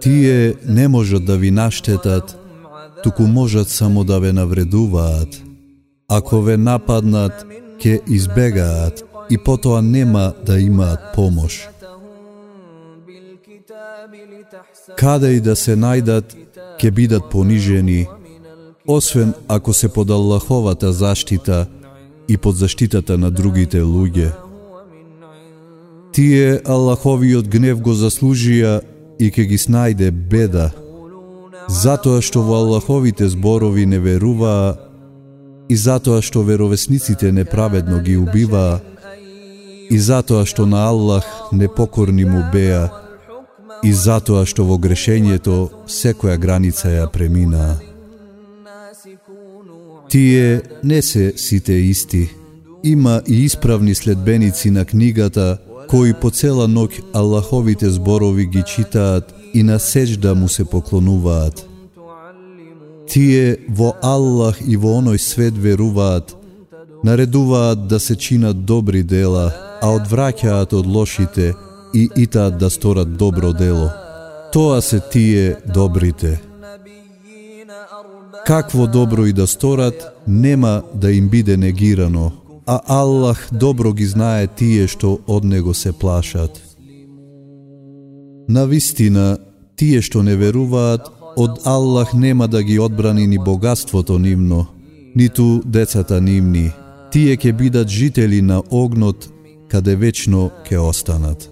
[0.00, 2.38] Тие не можат да ви наштетат,
[3.02, 5.49] туку можат само да ве навредуваат.
[6.10, 7.44] Ако ве нападнат,
[7.78, 11.68] ќе избегаат и потоа нема да имаат помош.
[14.96, 16.34] Каде и да се најдат,
[16.80, 18.08] ќе бидат понижени,
[18.86, 21.66] освен ако се под Аллаховата заштита
[22.28, 24.32] и под заштитата на другите луѓе.
[26.12, 28.80] Тие Аллаховиот гнев го заслужија
[29.22, 30.72] и ќе ги снајде беда,
[31.68, 34.89] затоа што во Аллаховите зборови не веруваа
[35.70, 38.80] и затоа што веровесниците неправедно ги убиваа,
[39.90, 42.90] и затоа што на Аллах непокорни му беа,
[43.86, 47.78] и затоа што во грешењето секоја граница ја преминаа.
[50.10, 52.28] Тие не се сите исти.
[52.82, 59.62] Има и исправни следбеници на книгата, кои по цела ноќ Аллаховите зборови ги читаат и
[59.62, 61.69] на сеџда му се поклонуваат.
[63.10, 66.36] Тие во Аллах и во оној свет веруваат,
[67.02, 69.50] наредуваат да се чинат добри дела,
[69.82, 71.54] а одвраќаат од лошите
[71.94, 73.90] и итаат да сторат добро дело.
[74.52, 76.40] Тоа се тие добрите.
[78.46, 82.32] Какво добро и да сторат, нема да им биде негирано,
[82.66, 86.62] а Аллах добро ги знае тие што од него се плашат.
[88.48, 89.38] На вистина,
[89.76, 94.66] тие што не веруваат, од Аллах нема да ги одбрани ни богатството нивно,
[95.14, 96.70] ниту децата нивни.
[97.10, 99.28] Тие ќе бидат жители на огнот,
[99.68, 101.50] каде вечно ќе останат.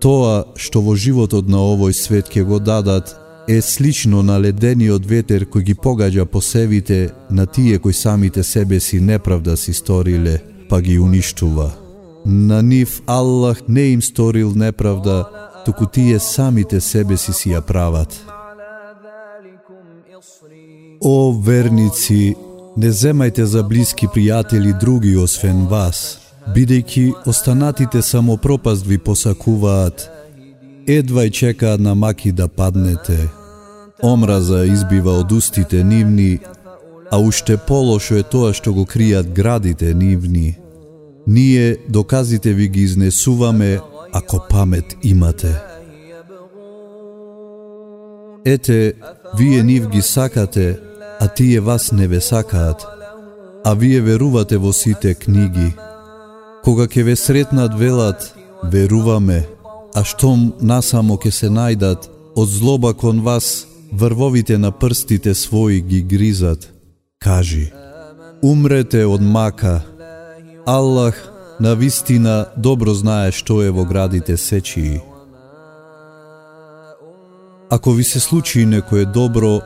[0.00, 3.14] Тоа што во животот на овој свет ќе го дадат
[3.48, 9.00] е слично на ледениот ветер кој ги погаѓа посевите на тие кои самите себе си
[9.00, 11.72] неправда си сториле, па ги уништува.
[12.26, 18.24] На нив Аллах не им сторил неправда, туку тие самите себе си си ја прават.
[21.00, 22.36] О верници,
[22.76, 26.18] не земајте за блиски пријатели други освен вас,
[26.54, 30.10] бидејќи останатите само пропаст ви посакуваат,
[30.86, 33.28] едва и чекаат на маки да паднете.
[34.02, 36.38] Омраза избива од устите нивни,
[37.10, 40.56] а уште полошо е тоа што го кријат градите нивни.
[41.26, 43.80] Ние доказите ви ги изнесуваме,
[44.12, 45.60] ако памет имате.
[48.44, 48.94] Ете,
[49.38, 50.78] вие нив ги сакате,
[51.20, 52.86] а тие вас не ве сакаат,
[53.64, 55.74] а вие верувате во сите книги.
[56.64, 59.46] Кога ќе ве сретнат велат, веруваме,
[59.94, 66.02] а штом насамо ќе се најдат, од злоба кон вас, врвовите на прстите своји ги
[66.02, 66.70] гризат.
[67.18, 67.72] Кажи,
[68.42, 69.82] умрете од мака.
[70.66, 71.16] Аллах
[71.60, 75.00] на вистина добро знае што е во градите сечии.
[77.70, 79.60] Ако ви се случи некое добро,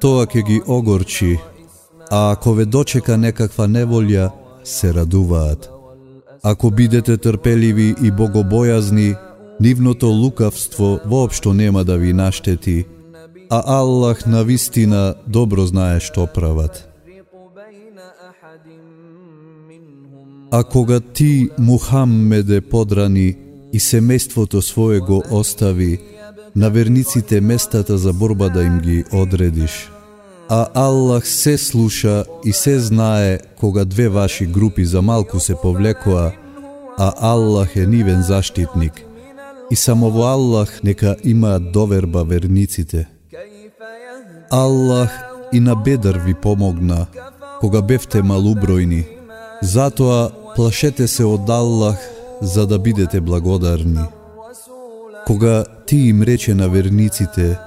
[0.00, 1.38] тоа ќе ги огорчи,
[2.10, 4.30] а ако ве дочека некаква неволја,
[4.64, 5.70] се радуваат.
[6.42, 9.16] Ако бидете трпеливи и богобојазни,
[9.60, 12.86] нивното лукавство воопшто нема да ви наштети,
[13.50, 16.93] а Аллах на вистина добро знае што прават.
[20.56, 23.34] А кога ти, Мухаммеде, подрани
[23.72, 25.98] и семејството свое го остави,
[26.56, 29.90] на верниците местата за борба да им ги одредиш.
[30.48, 36.32] А Аллах се слуша и се знае кога две ваши групи за малку се повлекоа,
[36.98, 39.02] а Аллах е нивен заштитник.
[39.70, 43.08] И само во Аллах нека имаат доверба верниците.
[44.50, 45.10] Аллах
[45.52, 47.06] и на бедар ви помогна,
[47.60, 49.02] кога бевте малубројни.
[49.62, 51.98] Затоа плашете се од Аллах
[52.42, 54.04] за да бидете благодарни.
[55.26, 57.58] Кога ти им рече на верниците,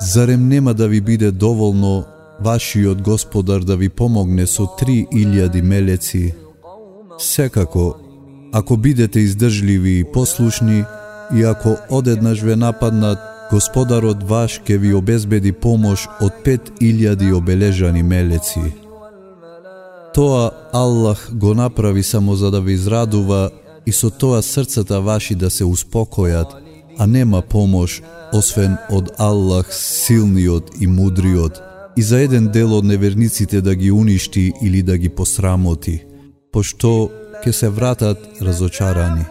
[0.00, 2.04] зарем нема да ви биде доволно
[2.40, 6.34] вашиот господар да ви помогне со три илјади мелеци?
[7.18, 7.94] Секако,
[8.52, 10.84] ако бидете издржливи и послушни,
[11.34, 13.18] и ако одеднаш ве нападнат,
[13.50, 18.62] Господарот ваш ке ви обезбеди помош од пет илјади обележани мелеци.
[20.14, 23.50] Тоа Аллах го направи само за да ви израдува
[23.86, 26.50] и со тоа срцата ваши да се успокојат,
[26.98, 31.62] а нема помош освен од Аллах силниот и мудриот
[31.96, 36.00] и за еден дел од неверниците да ги уништи или да ги посрамоти,
[36.52, 37.10] пошто
[37.44, 39.24] ќе се вратат разочарани.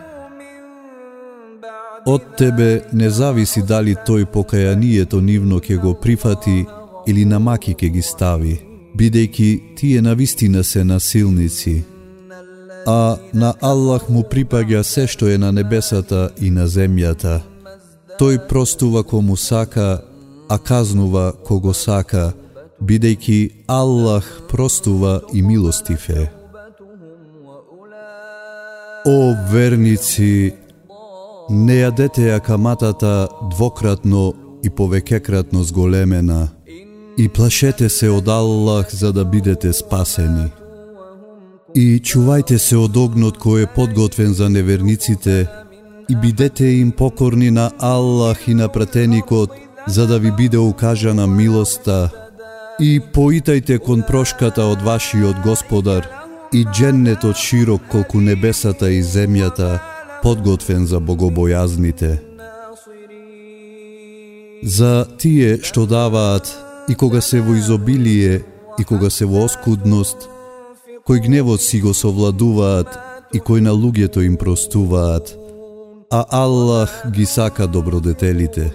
[2.07, 6.65] Од тебе не зависи дали тој покајанието нивно ќе го прифати
[7.07, 11.83] или на маки ќе ги стави, бидејќи тие навистина се насилници.
[12.87, 17.41] А на Аллах му припаѓа се што е на небесата и на земјата.
[18.19, 20.01] Тој простува кому сака,
[20.49, 22.33] а казнува кого сака,
[22.81, 26.31] бидејќи Аллах простува и милостив е.
[29.05, 30.53] О верници,
[31.49, 34.33] Не јадете ја каматата двократно
[34.63, 36.47] и повекекратно зголемена
[37.19, 40.45] и плашете се од Аллах за да бидете спасени.
[41.75, 45.47] И чувајте се од огнот кој е подготвен за неверниците
[46.09, 49.51] и бидете им покорни на Аллах и на пратеникот
[49.87, 52.09] за да ви биде укажана милоста
[52.79, 56.07] И поитајте кон прошката од вашиот Господар
[56.53, 59.81] и дженнетот широк колку небесата и земјата,
[60.23, 62.15] подготвен за богобојазните.
[64.63, 68.41] За тие што даваат и кога се во изобилие
[68.79, 70.25] и кога се во оскудност,
[71.05, 72.89] кој гневот си го совладуваат
[73.33, 75.35] и кој на луѓето им простуваат,
[76.09, 78.71] а Аллах ги сака добродетелите.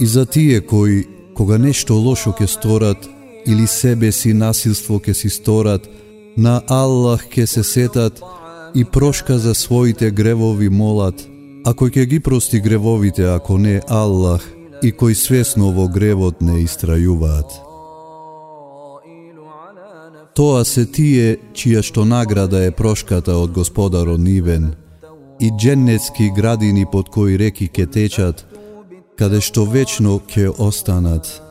[0.00, 1.04] И за тие кои,
[1.34, 3.08] кога нешто лошо ке сторат,
[3.46, 5.88] или себе си насилство ке си сторат,
[6.36, 8.22] на Аллах ке се сетат
[8.74, 11.28] и прошка за своите гревови молат,
[11.64, 16.64] а кој ке ги прости гревовите ако не Аллах и кои свесно во гревот не
[16.66, 17.50] истрајуваат.
[20.34, 24.72] Тоа се тие чија што награда е прошката од Господаро Нивен
[25.40, 28.46] и дженнетски градини под кои реки ке течат,
[29.18, 31.42] каде што вечно ке останат.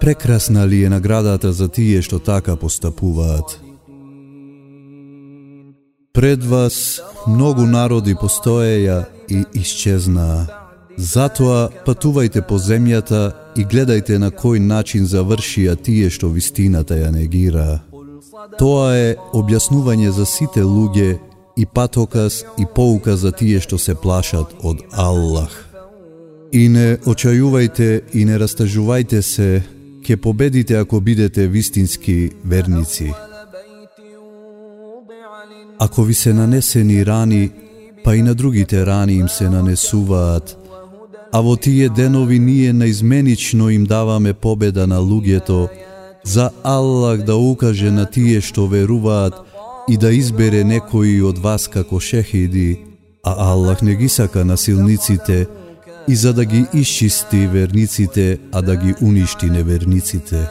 [0.00, 3.60] Прекрасна ли е наградата за тие што така постапуваат?
[6.12, 10.59] Пред вас многу народи постоеја и исчезнаа.
[10.96, 17.80] Затоа патувајте по земјата и гледајте на кој начин завршија тие што вистината ја негира.
[18.58, 21.18] Тоа е објаснување за сите луѓе
[21.56, 25.52] и патоказ и поука за тие што се плашат од Аллах.
[26.52, 29.62] И не очајувајте и не растажувајте се,
[30.04, 33.12] ке победите ако бидете вистински верници.
[35.78, 37.50] Ако ви се нанесени рани,
[38.04, 40.59] па и на другите рани им се нанесуваат,
[41.32, 45.68] а во тие денови ние наизменично им даваме победа на луѓето,
[46.24, 49.34] за Аллах да укаже на тие што веруваат
[49.88, 52.84] и да избере некои од вас како шехиди,
[53.22, 55.46] а Аллах не ги сака насилниците,
[56.08, 60.48] и за да ги исчисти верниците, а да ги уништи неверниците.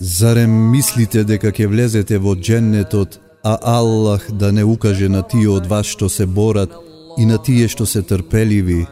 [0.00, 5.66] Зарем мислите дека ќе влезете во дженнетот, а Аллах да не укаже на тие од
[5.66, 6.72] вас што се борат
[7.18, 8.86] и на тие што се трпеливи,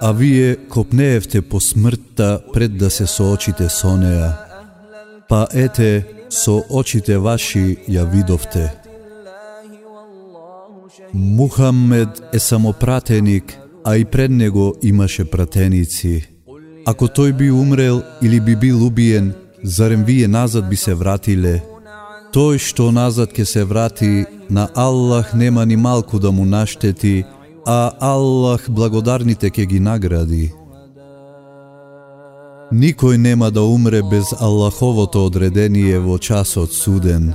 [0.00, 4.32] а вие копнеевте по смртта пред да се соочите со неа.
[5.28, 8.72] Па ете, со очите ваши ја видовте.
[11.14, 16.26] Мухаммед е самопратеник, а и пред него имаше пратеници.
[16.86, 21.62] Ако тој би умрел или би бил убиен, зарем вие назад би се вратиле?
[22.32, 27.24] Тој што назад ке се врати, на Аллах нема ни малку да му наштети,
[27.66, 30.52] а Аллах благодарните ке ги награди.
[32.72, 37.34] Никој нема да умре без Аллаховото одредение во часот суден.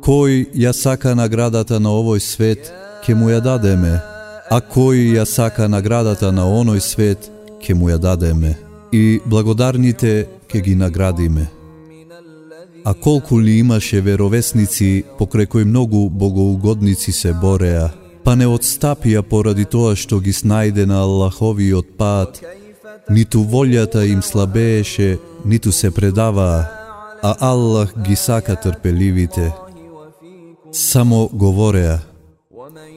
[0.00, 2.72] Кој ја сака наградата на овој свет,
[3.04, 4.00] ке му ја дадеме,
[4.50, 8.56] а кој ја сака наградата на оној свет, ке му ја дадеме.
[8.92, 11.46] И благодарните ке ги наградиме.
[12.84, 17.90] А колку ли имаше веровесници покрај кои многу богоугодници се бореа,
[18.24, 22.40] па не отстапија поради тоа што ги снајде на Аллаховиот пат,
[23.10, 26.68] ниту волјата им слабееше, ниту се предаваа,
[27.22, 29.52] а Аллах ги сака трпеливите.
[30.72, 32.00] Само говореа,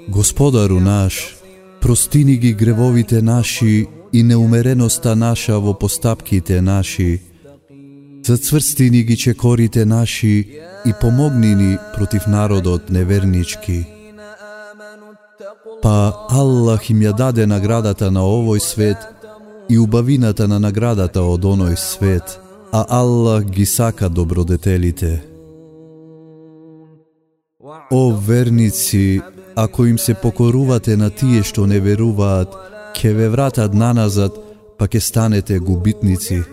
[0.09, 1.35] Господару наш,
[1.81, 7.21] простини ги гревовите наши и неумереноста наша во постапките наши,
[8.25, 13.94] Зацврсти ни ги чекорите наши и помогни ни против народот невернички.
[15.81, 18.97] Па Аллах им ја даде наградата на овој свет
[19.69, 22.39] и убавината на наградата од оној свет,
[22.71, 25.23] а Аллах ги сака добродетелите.
[27.91, 29.21] О верници,
[29.55, 32.53] ако им се покорувате на тие што не веруваат,
[32.95, 34.33] ќе ве вратат наназад,
[34.77, 36.43] па ќе станете губитници.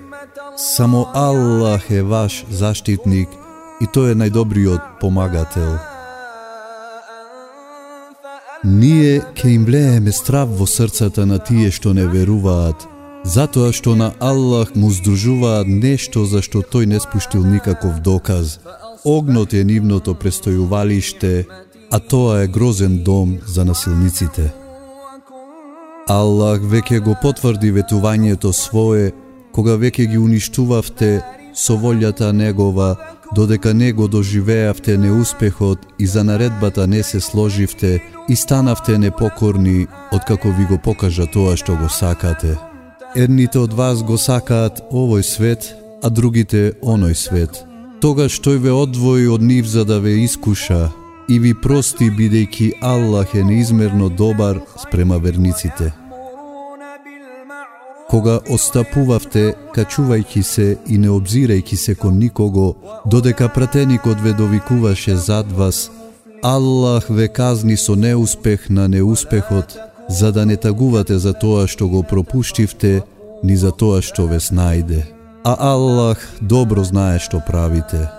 [0.57, 3.29] Само Аллах е ваш заштитник
[3.81, 5.91] и тој е најдобриот помагател.
[8.64, 12.86] Ние ќе им влееме страв во срцата на тие што не веруваат,
[13.26, 18.60] затоа што на Аллах му здружуваат нешто за што тој не спуштил никаков доказ.
[19.04, 21.46] Огнот е нивното престојувалиште,
[21.90, 24.52] а тоа е грозен дом за насилниците.
[26.06, 29.10] Аллах веќе го потврди ветувањето свое
[29.52, 31.18] кога веќе ги уништувавте
[31.54, 32.94] со волјата негова,
[33.34, 40.64] додека него доживеавте неуспехот и за наредбата не се сложивте и станавте непокорни откако ви
[40.64, 42.57] го покажа тоа што го сакате.
[43.16, 47.64] Едните од вас го сакаат овој свет, а другите оној свет.
[48.01, 50.91] Тогаш тој ве одвои од нив за да ве искуша
[51.29, 55.93] и ви прости бидејќи Аллах е неизмерно добар спрема верниците.
[58.12, 62.66] кога остапувавте, качувајќи се и не обзирајќи се кон никого,
[63.09, 65.89] додека пратеникот ве довикуваше зад вас,
[66.43, 69.78] Аллах ве казни со неуспех на неуспехот,
[70.09, 73.03] за да не тагувате за тоа што го пропуштивте,
[73.47, 75.07] ни за тоа што ве снајде.
[75.45, 78.11] А Аллах добро знае што правите.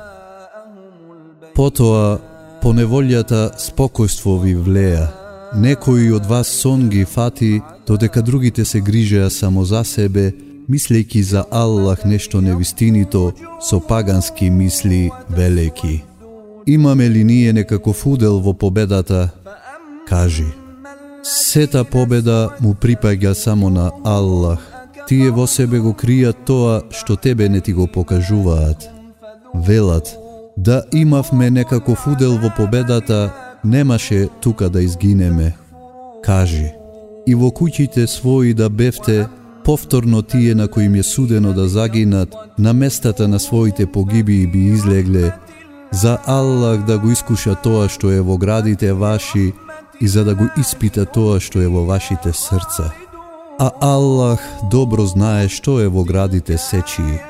[1.51, 2.19] Потоа,
[2.61, 5.11] по неволјата спокојство ви влеа.
[5.59, 10.31] Некои од вас сон ги фати, додека другите се грижеа само за себе,
[10.71, 16.12] мислејќи за Аллах нешто невистинито, со пагански мисли велики.
[16.67, 19.29] Имаме ли ние некаков удел во победата?
[20.07, 20.45] Кажи.
[21.23, 24.59] Сета победа му припаѓа само на Аллах.
[25.07, 28.89] Тие во себе го кријат тоа што тебе не ти го покажуваат.
[29.55, 30.15] Велат,
[30.57, 33.33] да имавме некаков удел во победата,
[33.63, 35.55] немаше тука да изгинеме.
[36.23, 36.71] Кажи,
[37.27, 39.27] и во куќите своји да бевте,
[39.63, 44.59] повторно тие на кои им е судено да загинат, на местата на своите погиби би
[44.59, 45.31] излегле,
[45.93, 49.53] за Аллах да го искуша тоа што е во градите ваши
[50.01, 52.89] и за да го испита тоа што е во вашите срца.
[53.59, 54.41] А Аллах
[54.71, 57.21] добро знае што е во градите сечии.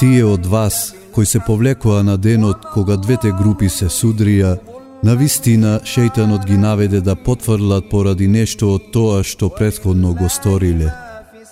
[0.00, 4.56] Тие од вас кои се повлекоа на денот кога двете групи се судрија,
[5.04, 10.88] на вистина шејтанот ги наведе да потврлат поради нешто од тоа што предходно го сториле.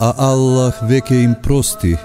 [0.00, 1.96] А Аллах веќе им прости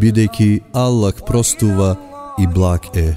[0.00, 1.96] бидејќи Аллах простува
[2.38, 3.14] и благ е.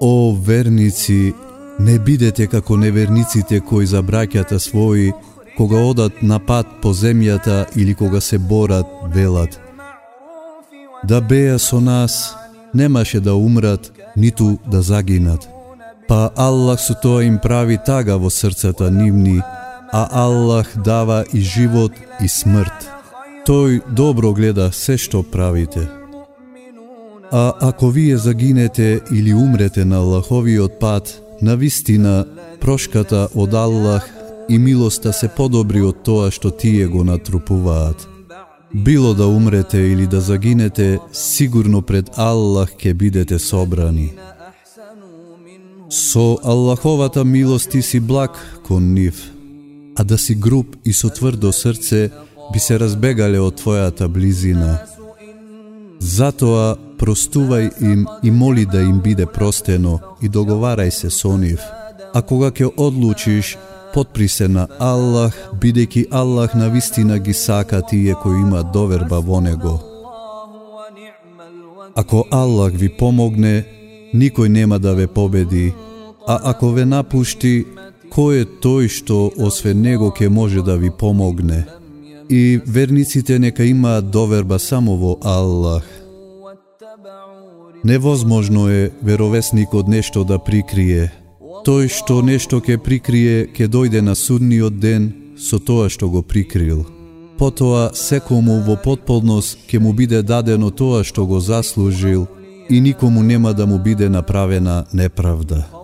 [0.00, 1.34] О верници,
[1.78, 5.12] не бидете како неверниците кои за браќата своји,
[5.56, 9.60] кога одат на пат по земјата или кога се борат, велат.
[11.04, 12.36] Да беа со нас,
[12.74, 15.48] немаше да умрат, ниту да загинат.
[16.08, 19.40] Па Аллах со тоа им прави тага во срцата нивни,
[19.92, 21.92] а Аллах дава и живот
[22.24, 22.99] и смрт.
[23.46, 25.88] Тој добро гледа се што правите.
[27.32, 32.26] А ако вие загинете или умрете на Аллаховиот пат, на вистина
[32.60, 34.08] прошката од Аллах
[34.48, 38.08] и милоста се подобри од тоа што тие го натрупуваат.
[38.74, 44.12] Било да умрете или да загинете, сигурно пред Аллах ќе бидете собрани.
[45.90, 49.32] Со Аллаховата милост ти си благ кон нив,
[49.96, 52.10] а да си груб и со тврдо срце,
[52.52, 54.78] би се разбегале од твојата близина.
[56.00, 61.60] Затоа простувај им и моли да им биде простено и договарај се со нив.
[62.14, 63.56] А кога ќе одлучиш,
[63.94, 69.40] подпри се на Аллах, бидејќи Аллах на вистина ги сака тие кои имаат доверба во
[69.40, 69.80] Него.
[71.94, 73.64] Ако Аллах ви помогне,
[74.14, 75.74] никој нема да ве победи,
[76.26, 77.66] а ако ве напушти,
[78.10, 81.66] кој е тој што освен Него ќе може да ви помогне?
[82.32, 85.84] И верниците нека имаат доверба само во Аллах.
[87.84, 91.10] Невозможно е веровесникот нешто да прикрие.
[91.66, 96.86] Тој што нешто ќе прикрие, ќе дојде на судниот ден со тоа што го прикрил.
[97.34, 102.28] Потоа секому во подполност ќе му биде дадено тоа што го заслужил
[102.70, 105.79] и никому нема да му биде направена неправда.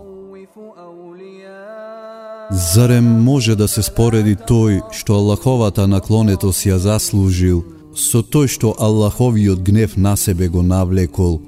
[2.50, 7.64] Зарем може да се спореди тој што Аллаховата наклонетост ја заслужил
[7.96, 11.40] со тој што Аллаховиот гнев на себе го навлекол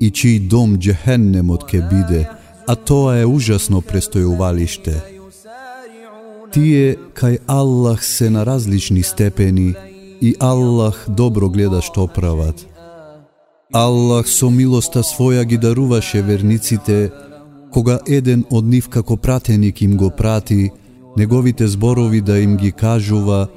[0.00, 2.26] и чиј дом джехеннемот ке биде,
[2.66, 4.98] а тоа е ужасно престојувалиште.
[6.52, 9.74] Тие кај Аллах се на различни степени
[10.20, 12.66] и Аллах добро гледа што прават.
[13.72, 17.12] Аллах со милоста своја ги даруваше верниците
[17.72, 20.70] кога еден од нив како пратеник им го прати,
[21.16, 23.48] неговите зборови да им ги кажува,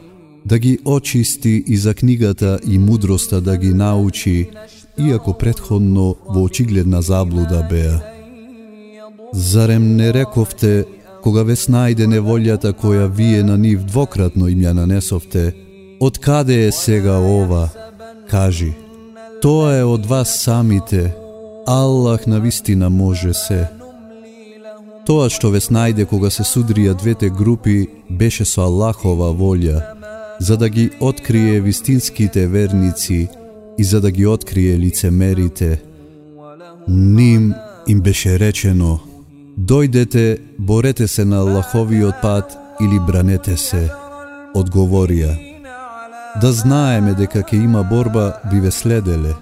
[0.46, 4.50] да ги очисти и за книгата и мудроста да ги научи,
[4.98, 8.02] иако предходно во очигледна заблуда беа.
[9.34, 10.86] Зарем не рековте,
[11.24, 15.54] кога ве снајде неволјата која вие на нив двократно им ја нанесовте,
[16.00, 17.70] од каде е сега ова?
[18.30, 18.74] Кажи,
[19.42, 21.16] тоа е од вас самите,
[21.66, 23.83] Аллах на вистина може се.
[25.04, 29.82] Тоа што ве снајде кога се судрија двете групи беше со Аллахова волја,
[30.40, 33.28] за да ги открие вистинските верници
[33.78, 35.82] и за да ги открие лицемерите.
[36.88, 37.54] Ним
[37.88, 39.00] им беше речено,
[39.60, 43.90] дојдете, борете се на Аллаховиот пат или бранете се.
[44.56, 45.36] Одговорија,
[46.42, 49.34] да знаеме дека ќе има борба, би ве следеле.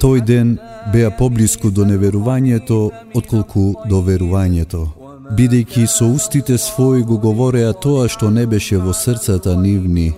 [0.00, 0.58] Тој ден
[0.92, 4.86] беа поблиску до неверувањето, отколку до верувањето.
[5.34, 10.12] бидејќи со устите своји го говореа тоа што не беше во срцата нивни,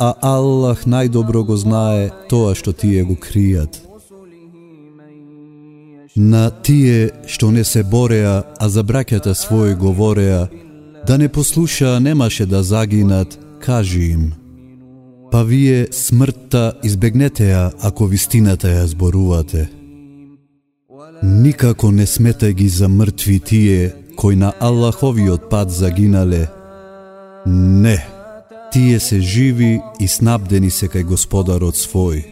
[0.00, 3.80] а Аллах најдобро го знае тоа што тие го кријат.
[6.16, 10.48] На тие што не се бореа, а за браќата своји говореа,
[11.06, 14.43] да не послушаа немаше да загинат, кажи им.
[15.34, 19.64] Па вие смртта избегнете ја ако вистината ја зборувате.
[21.22, 26.46] Никако не смете ги за мртви тие кои на Аллаховиот пат загинале.
[27.46, 28.06] Не,
[28.72, 32.22] тие се живи и снабдени се кај Господарот свој.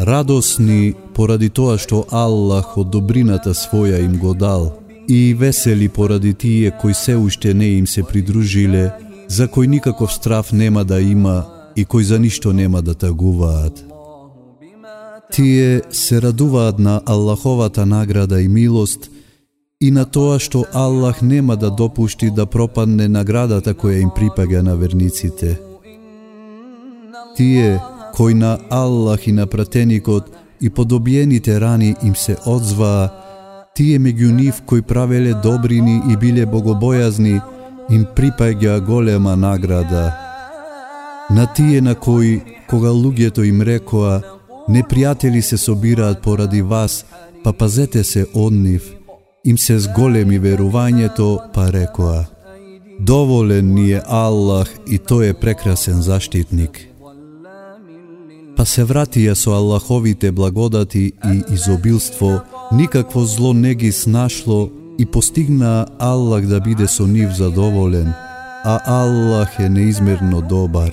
[0.00, 6.70] Радосни поради тоа што Аллах од добрината своја им го дал и весели поради тие
[6.70, 8.92] кои се уште не им се придружиле,
[9.30, 13.84] за кој никаков страф нема да има и кој за ништо нема да тагуваат.
[15.30, 19.10] Тие се радуваат на Аллаховата награда и милост
[19.80, 24.74] и на тоа што Аллах нема да допушти да пропадне наградата која им припаѓа на
[24.76, 25.60] верниците.
[27.36, 27.78] Тие
[28.14, 30.26] кои на Аллах и на пратеникот
[30.60, 33.08] и подобиените рани им се одзваа,
[33.74, 37.40] тие меѓу нив кои правеле добрини и биле богобојазни,
[37.90, 40.14] им припаѓа голема награда.
[41.30, 44.22] На тие на кои, кога луѓето им рекоа,
[44.68, 47.04] непријатели се собираат поради вас,
[47.44, 48.94] па пазете се од нив,
[49.44, 52.26] им се зголеми верувањето, па рекоа,
[53.00, 56.76] Доволен ни е Аллах и тој е прекрасен заштитник.
[58.56, 64.68] Па се вратија со Аллаховите благодати и изобилство, никакво зло не ги снашло
[65.00, 68.12] и постигна Аллах да биде со нив задоволен,
[68.64, 70.92] а Аллах е неизмерно добар.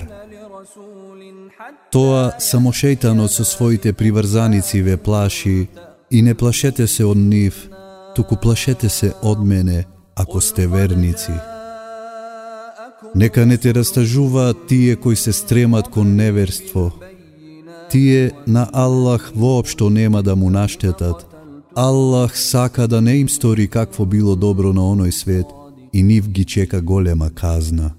[1.92, 5.68] Тоа само шејтанот со своите приврзаници ве плаши
[6.10, 7.68] и не плашете се од нив,
[8.16, 9.84] туку плашете се од мене,
[10.16, 11.36] ако сте верници.
[13.14, 16.92] Нека не те растажуваат тие кои се стремат кон неверство.
[17.90, 21.27] Тие на Аллах воопшто нема да му наштетат.
[21.80, 25.46] Аллах сака да не им стори какво било добро на оној свет
[25.92, 27.92] и нив ги чека голема казна.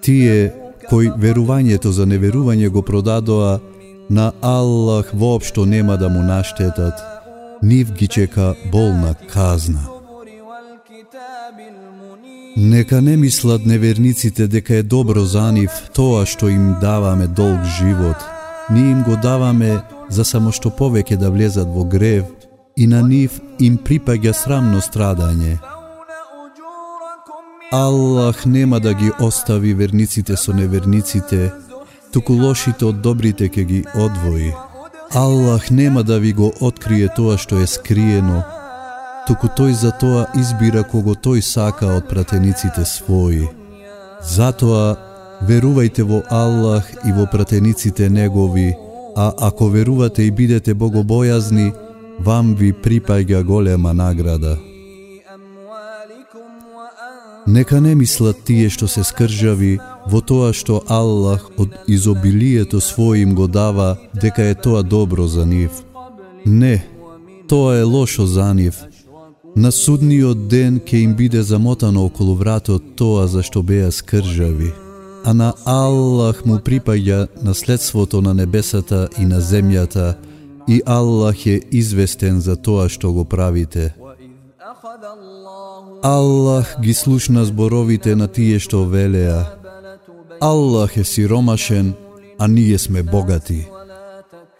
[0.00, 0.52] Тие
[0.88, 3.60] кои верувањето за неверување го продадоа,
[4.10, 6.94] на Аллах воопшто нема да му наштетат,
[7.62, 9.84] нив ги чека болна казна.
[12.56, 18.35] Нека не мислат неверниците дека е добро за нив тоа што им даваме долг живот.
[18.70, 22.26] Ние им го даваме за само што повеќе да влезат во грев
[22.76, 25.58] и на нив им припаѓа срамно страдање.
[27.72, 31.52] Аллах нема да ги остави верниците со неверниците,
[32.12, 34.52] туку лошите од добрите ќе ги одвои.
[35.14, 38.42] Аллах нема да ви го открие тоа што е скриено,
[39.26, 43.46] туку тој за тоа избира кого тој сака од пратениците своји.
[44.22, 44.96] Затоа
[45.42, 48.74] верувајте во Аллах и во пратениците негови,
[49.16, 51.72] а ако верувате и бидете богобојазни,
[52.18, 54.58] вам ви припаѓа голема награда.
[57.46, 59.76] Нека не мислат тие што се скржави
[60.10, 65.70] во тоа што Аллах од изобилието својим го дава дека е тоа добро за нив.
[66.44, 66.82] Не,
[67.48, 68.82] тоа е лошо за нив.
[69.56, 74.72] На судниот ден ќе им биде замотано околу вратот тоа за што беа скржави.
[75.26, 80.14] А на Аллах му припаѓа наследството на небесата и на земјата
[80.68, 83.94] и Аллах е известен за тоа што го правите.
[86.02, 89.40] Аллах ги слушна зборовите на тие што велеа.
[90.40, 91.94] Аллах е сиромашен,
[92.38, 93.66] а ние сме богати.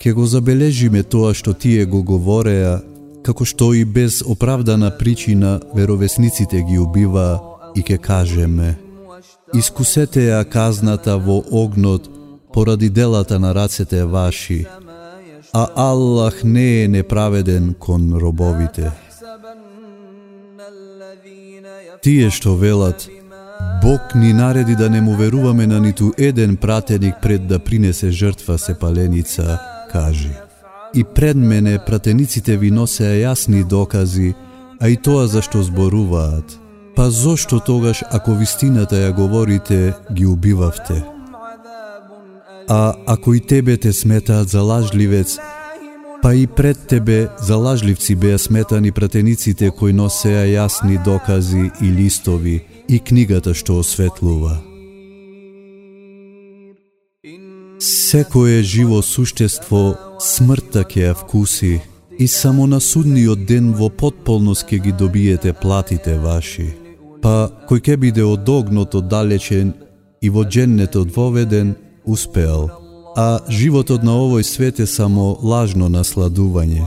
[0.03, 2.83] Ке го забележиме тоа што тие го говореа,
[3.23, 7.39] како што и без оправдана причина веровесниците ги убива
[7.77, 8.86] и ке кажеме.
[9.55, 12.11] Искусете ја казната во огнот
[12.53, 14.67] поради делата на рацете ваши,
[15.53, 18.91] а Аллах не е неправеден кон робовите.
[22.03, 23.09] Тие што велат,
[23.83, 28.59] Бог ни нареди да не му веруваме на ниту еден пратеник пред да принесе жртва
[28.59, 29.59] се паленица,
[29.93, 30.31] кажи.
[30.95, 34.35] И пред мене пратениците ви носеа јасни докази,
[34.81, 36.66] а и тоа зашто зборуваат.
[36.97, 41.05] Па зошто тогаш, ако вистината ја говорите, ги убивавте?
[42.69, 45.39] А ако и тебе те сметаат за лажливец,
[46.23, 52.65] Па и пред тебе за лажливци беа сметани пратениците кои носеа јасни докази и листови
[52.89, 54.57] и книгата што осветлува.
[57.79, 61.81] Секое живо суштество смртта ќе ја вкуси,
[62.19, 66.86] и само на судниот ден во потполност ќе ги добиете платите ваши.
[67.27, 69.73] Па кој ќе биде одогнот оддалечен
[70.23, 71.73] и во дженнетот воведен,
[72.05, 72.69] успеал.
[73.19, 76.85] А животот на овој свет е само лажно насладување.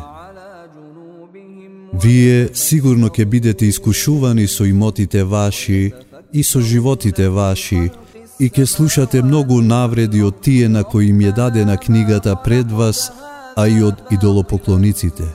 [2.03, 5.91] Вие сигурно ќе бидете искушувани со имотите ваши
[6.31, 7.89] и со животите ваши
[8.39, 13.11] и ќе слушате многу навреди од тие на кои им е дадена книгата пред вас,
[13.55, 15.27] а и од идолопоклониците.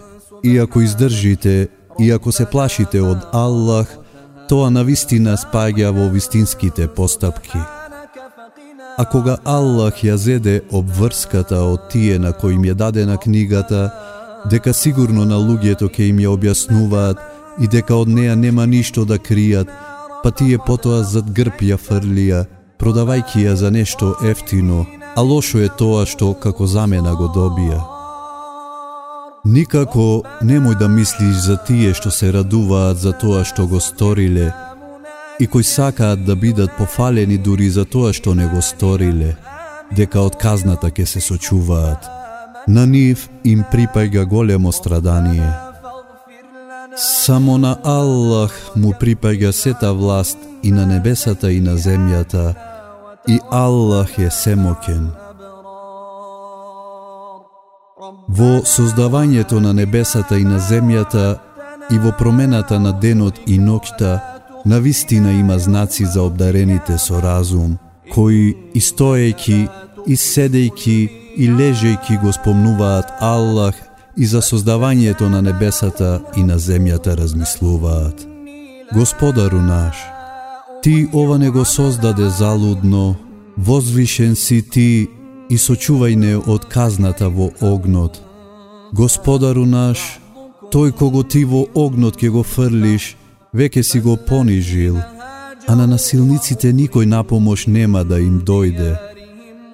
[0.45, 1.69] И ако издржите,
[2.01, 4.04] и ако се плашите од Аллах,
[4.49, 7.59] тоа на вистина спаѓа во вистинските постапки.
[8.97, 13.91] А кога Аллах ја зеде обврската од тие на кои им е дадена книгата,
[14.51, 17.19] дека сигурно на луѓето ќе им ја објаснуваат
[17.61, 19.71] и дека од неа нема ништо да кријат,
[20.23, 22.45] па тие потоа зад грб ја фрлија,
[22.79, 24.87] продавајќи ја за нешто ефтино,
[25.17, 27.94] а лошо е тоа што како замена го добија.
[29.45, 34.53] Никако немој да мислиш за тие што се радуваат за тоа што го сториле
[35.39, 39.35] и кои сакаат да бидат пофалени дури за тоа што не го сториле,
[39.93, 42.09] дека од казната ќе се сочуваат.
[42.69, 45.53] На нив им припаѓа големо страдание.
[46.97, 52.55] Само на Аллах му припаѓа сета власт и на небесата и на земјата,
[53.29, 55.11] и Аллах е семокен.
[58.29, 61.39] Во создавањето на небесата и на земјата
[61.95, 64.19] и во промената на денот и ноќта,
[64.67, 67.79] на вистина има знаци за обдарените со разум,
[68.11, 69.69] кои и стоејќи,
[70.07, 70.99] и седејки,
[71.37, 73.75] и лежејки го спомнуваат Аллах
[74.17, 78.27] и за создавањето на небесата и на земјата размислуваат.
[78.95, 79.97] Господару наш,
[80.83, 83.15] Ти ова не го создаде залудно,
[83.59, 85.09] возвишен си Ти
[85.51, 88.21] и сочувај не од казната во огнот.
[88.93, 90.21] Господару наш,
[90.73, 93.17] тој кого Ти во огнот ке го фрлиш,
[93.55, 94.99] веќе си го понижил,
[95.67, 98.97] а на насилниците никој напомош нема да им дојде.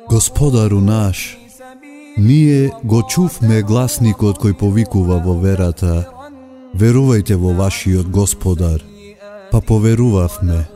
[0.08, 1.40] Господару наш,
[2.18, 6.04] Ние го чувме гласникот кој повикува во верата.
[6.74, 8.82] Верувајте во вашиот Господар.
[9.50, 10.66] Па поверувавме.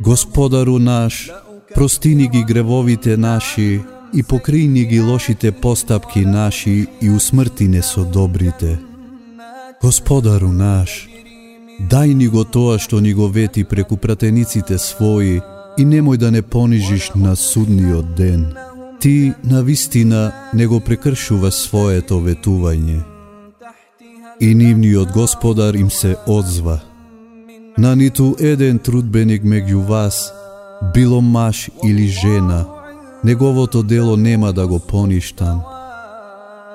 [0.00, 1.30] Господару наш,
[1.74, 3.80] простини ги гревовите наши
[4.14, 8.78] и покрини ги лошите постапки наши и усмрти не со добрите.
[9.82, 11.08] Господару наш,
[11.90, 15.42] дај ни го тоа што ни го вети преку пратениците своји
[15.76, 18.56] и немој да не понижиш на судниот ден.
[19.00, 23.04] Ти на вистина не го прекршува своето ветување.
[24.40, 26.80] И нивниот господар им се одзва.
[27.78, 30.32] На ниту еден трудбеник меѓу вас,
[30.94, 32.64] било маж или жена,
[33.24, 35.60] неговото дело нема да го поништам.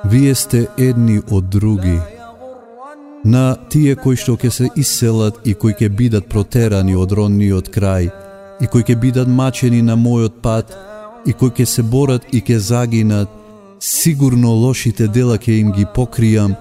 [0.05, 1.99] Вие сте едни од други.
[3.25, 8.09] На тие кои што ќе се иселат и кои ќе бидат протерани од ронниот крај
[8.61, 10.73] и кои ќе бидат мачени на мојот пат,
[11.25, 13.29] и кои ќе се борат и ќе загинат,
[13.79, 16.55] сигурно лошите дела ќе им ги покријам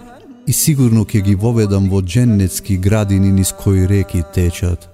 [0.47, 4.89] и сигурно ќе ги воведам во дженнетски градини низ кои реки течат.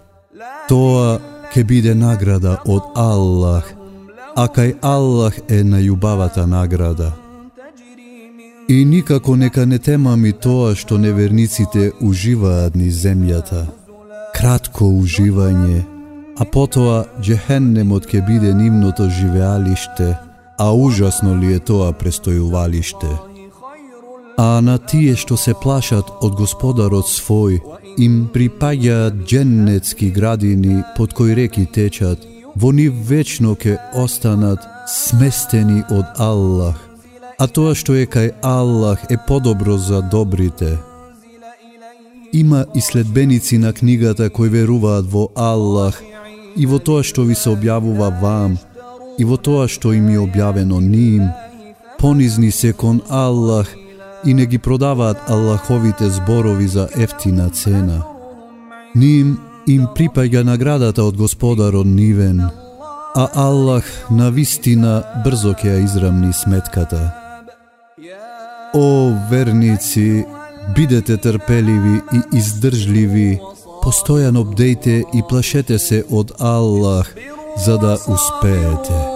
[0.68, 1.18] Тоа
[1.56, 3.64] ќе биде награда од Аллах,
[4.36, 7.14] а кај Аллах е најубавата награда.
[8.68, 13.62] И никако нека не темами тоа што неверниците уживаат ни земјата.
[14.36, 15.80] Кратко уживање,
[16.36, 20.12] а потоа джехеннемот ќе биде нивното живеалиште,
[20.58, 23.25] а ужасно ли е тоа престојувалиште.
[24.36, 27.60] А на тие што се плашат од господарот свој,
[27.96, 32.20] им припаѓаат дженнетски градини под кои реки течат,
[32.56, 36.76] во нив вечно ке останат сместени од Аллах,
[37.38, 40.76] а тоа што е кај Аллах е подобро за добрите.
[42.32, 46.02] Има и следбеници на книгата кои веруваат во Аллах
[46.56, 48.60] и во тоа што ви се објавува вам,
[49.18, 51.24] и во тоа што им е објавено ним,
[51.98, 53.72] понизни се кон Аллах
[54.26, 58.02] и не ги продаваат Аллаховите зборови за ефтина цена.
[58.94, 62.40] Ним им припаѓа наградата од Господарот нивен,
[63.14, 67.12] а Аллах на вистина брзо ќе ја израмни сметката.
[68.74, 70.24] О, верници,
[70.76, 73.40] бидете трпеливи и издржливи,
[73.82, 77.14] постојано бдејте и плашете се од Аллах,
[77.64, 79.15] за да успеете.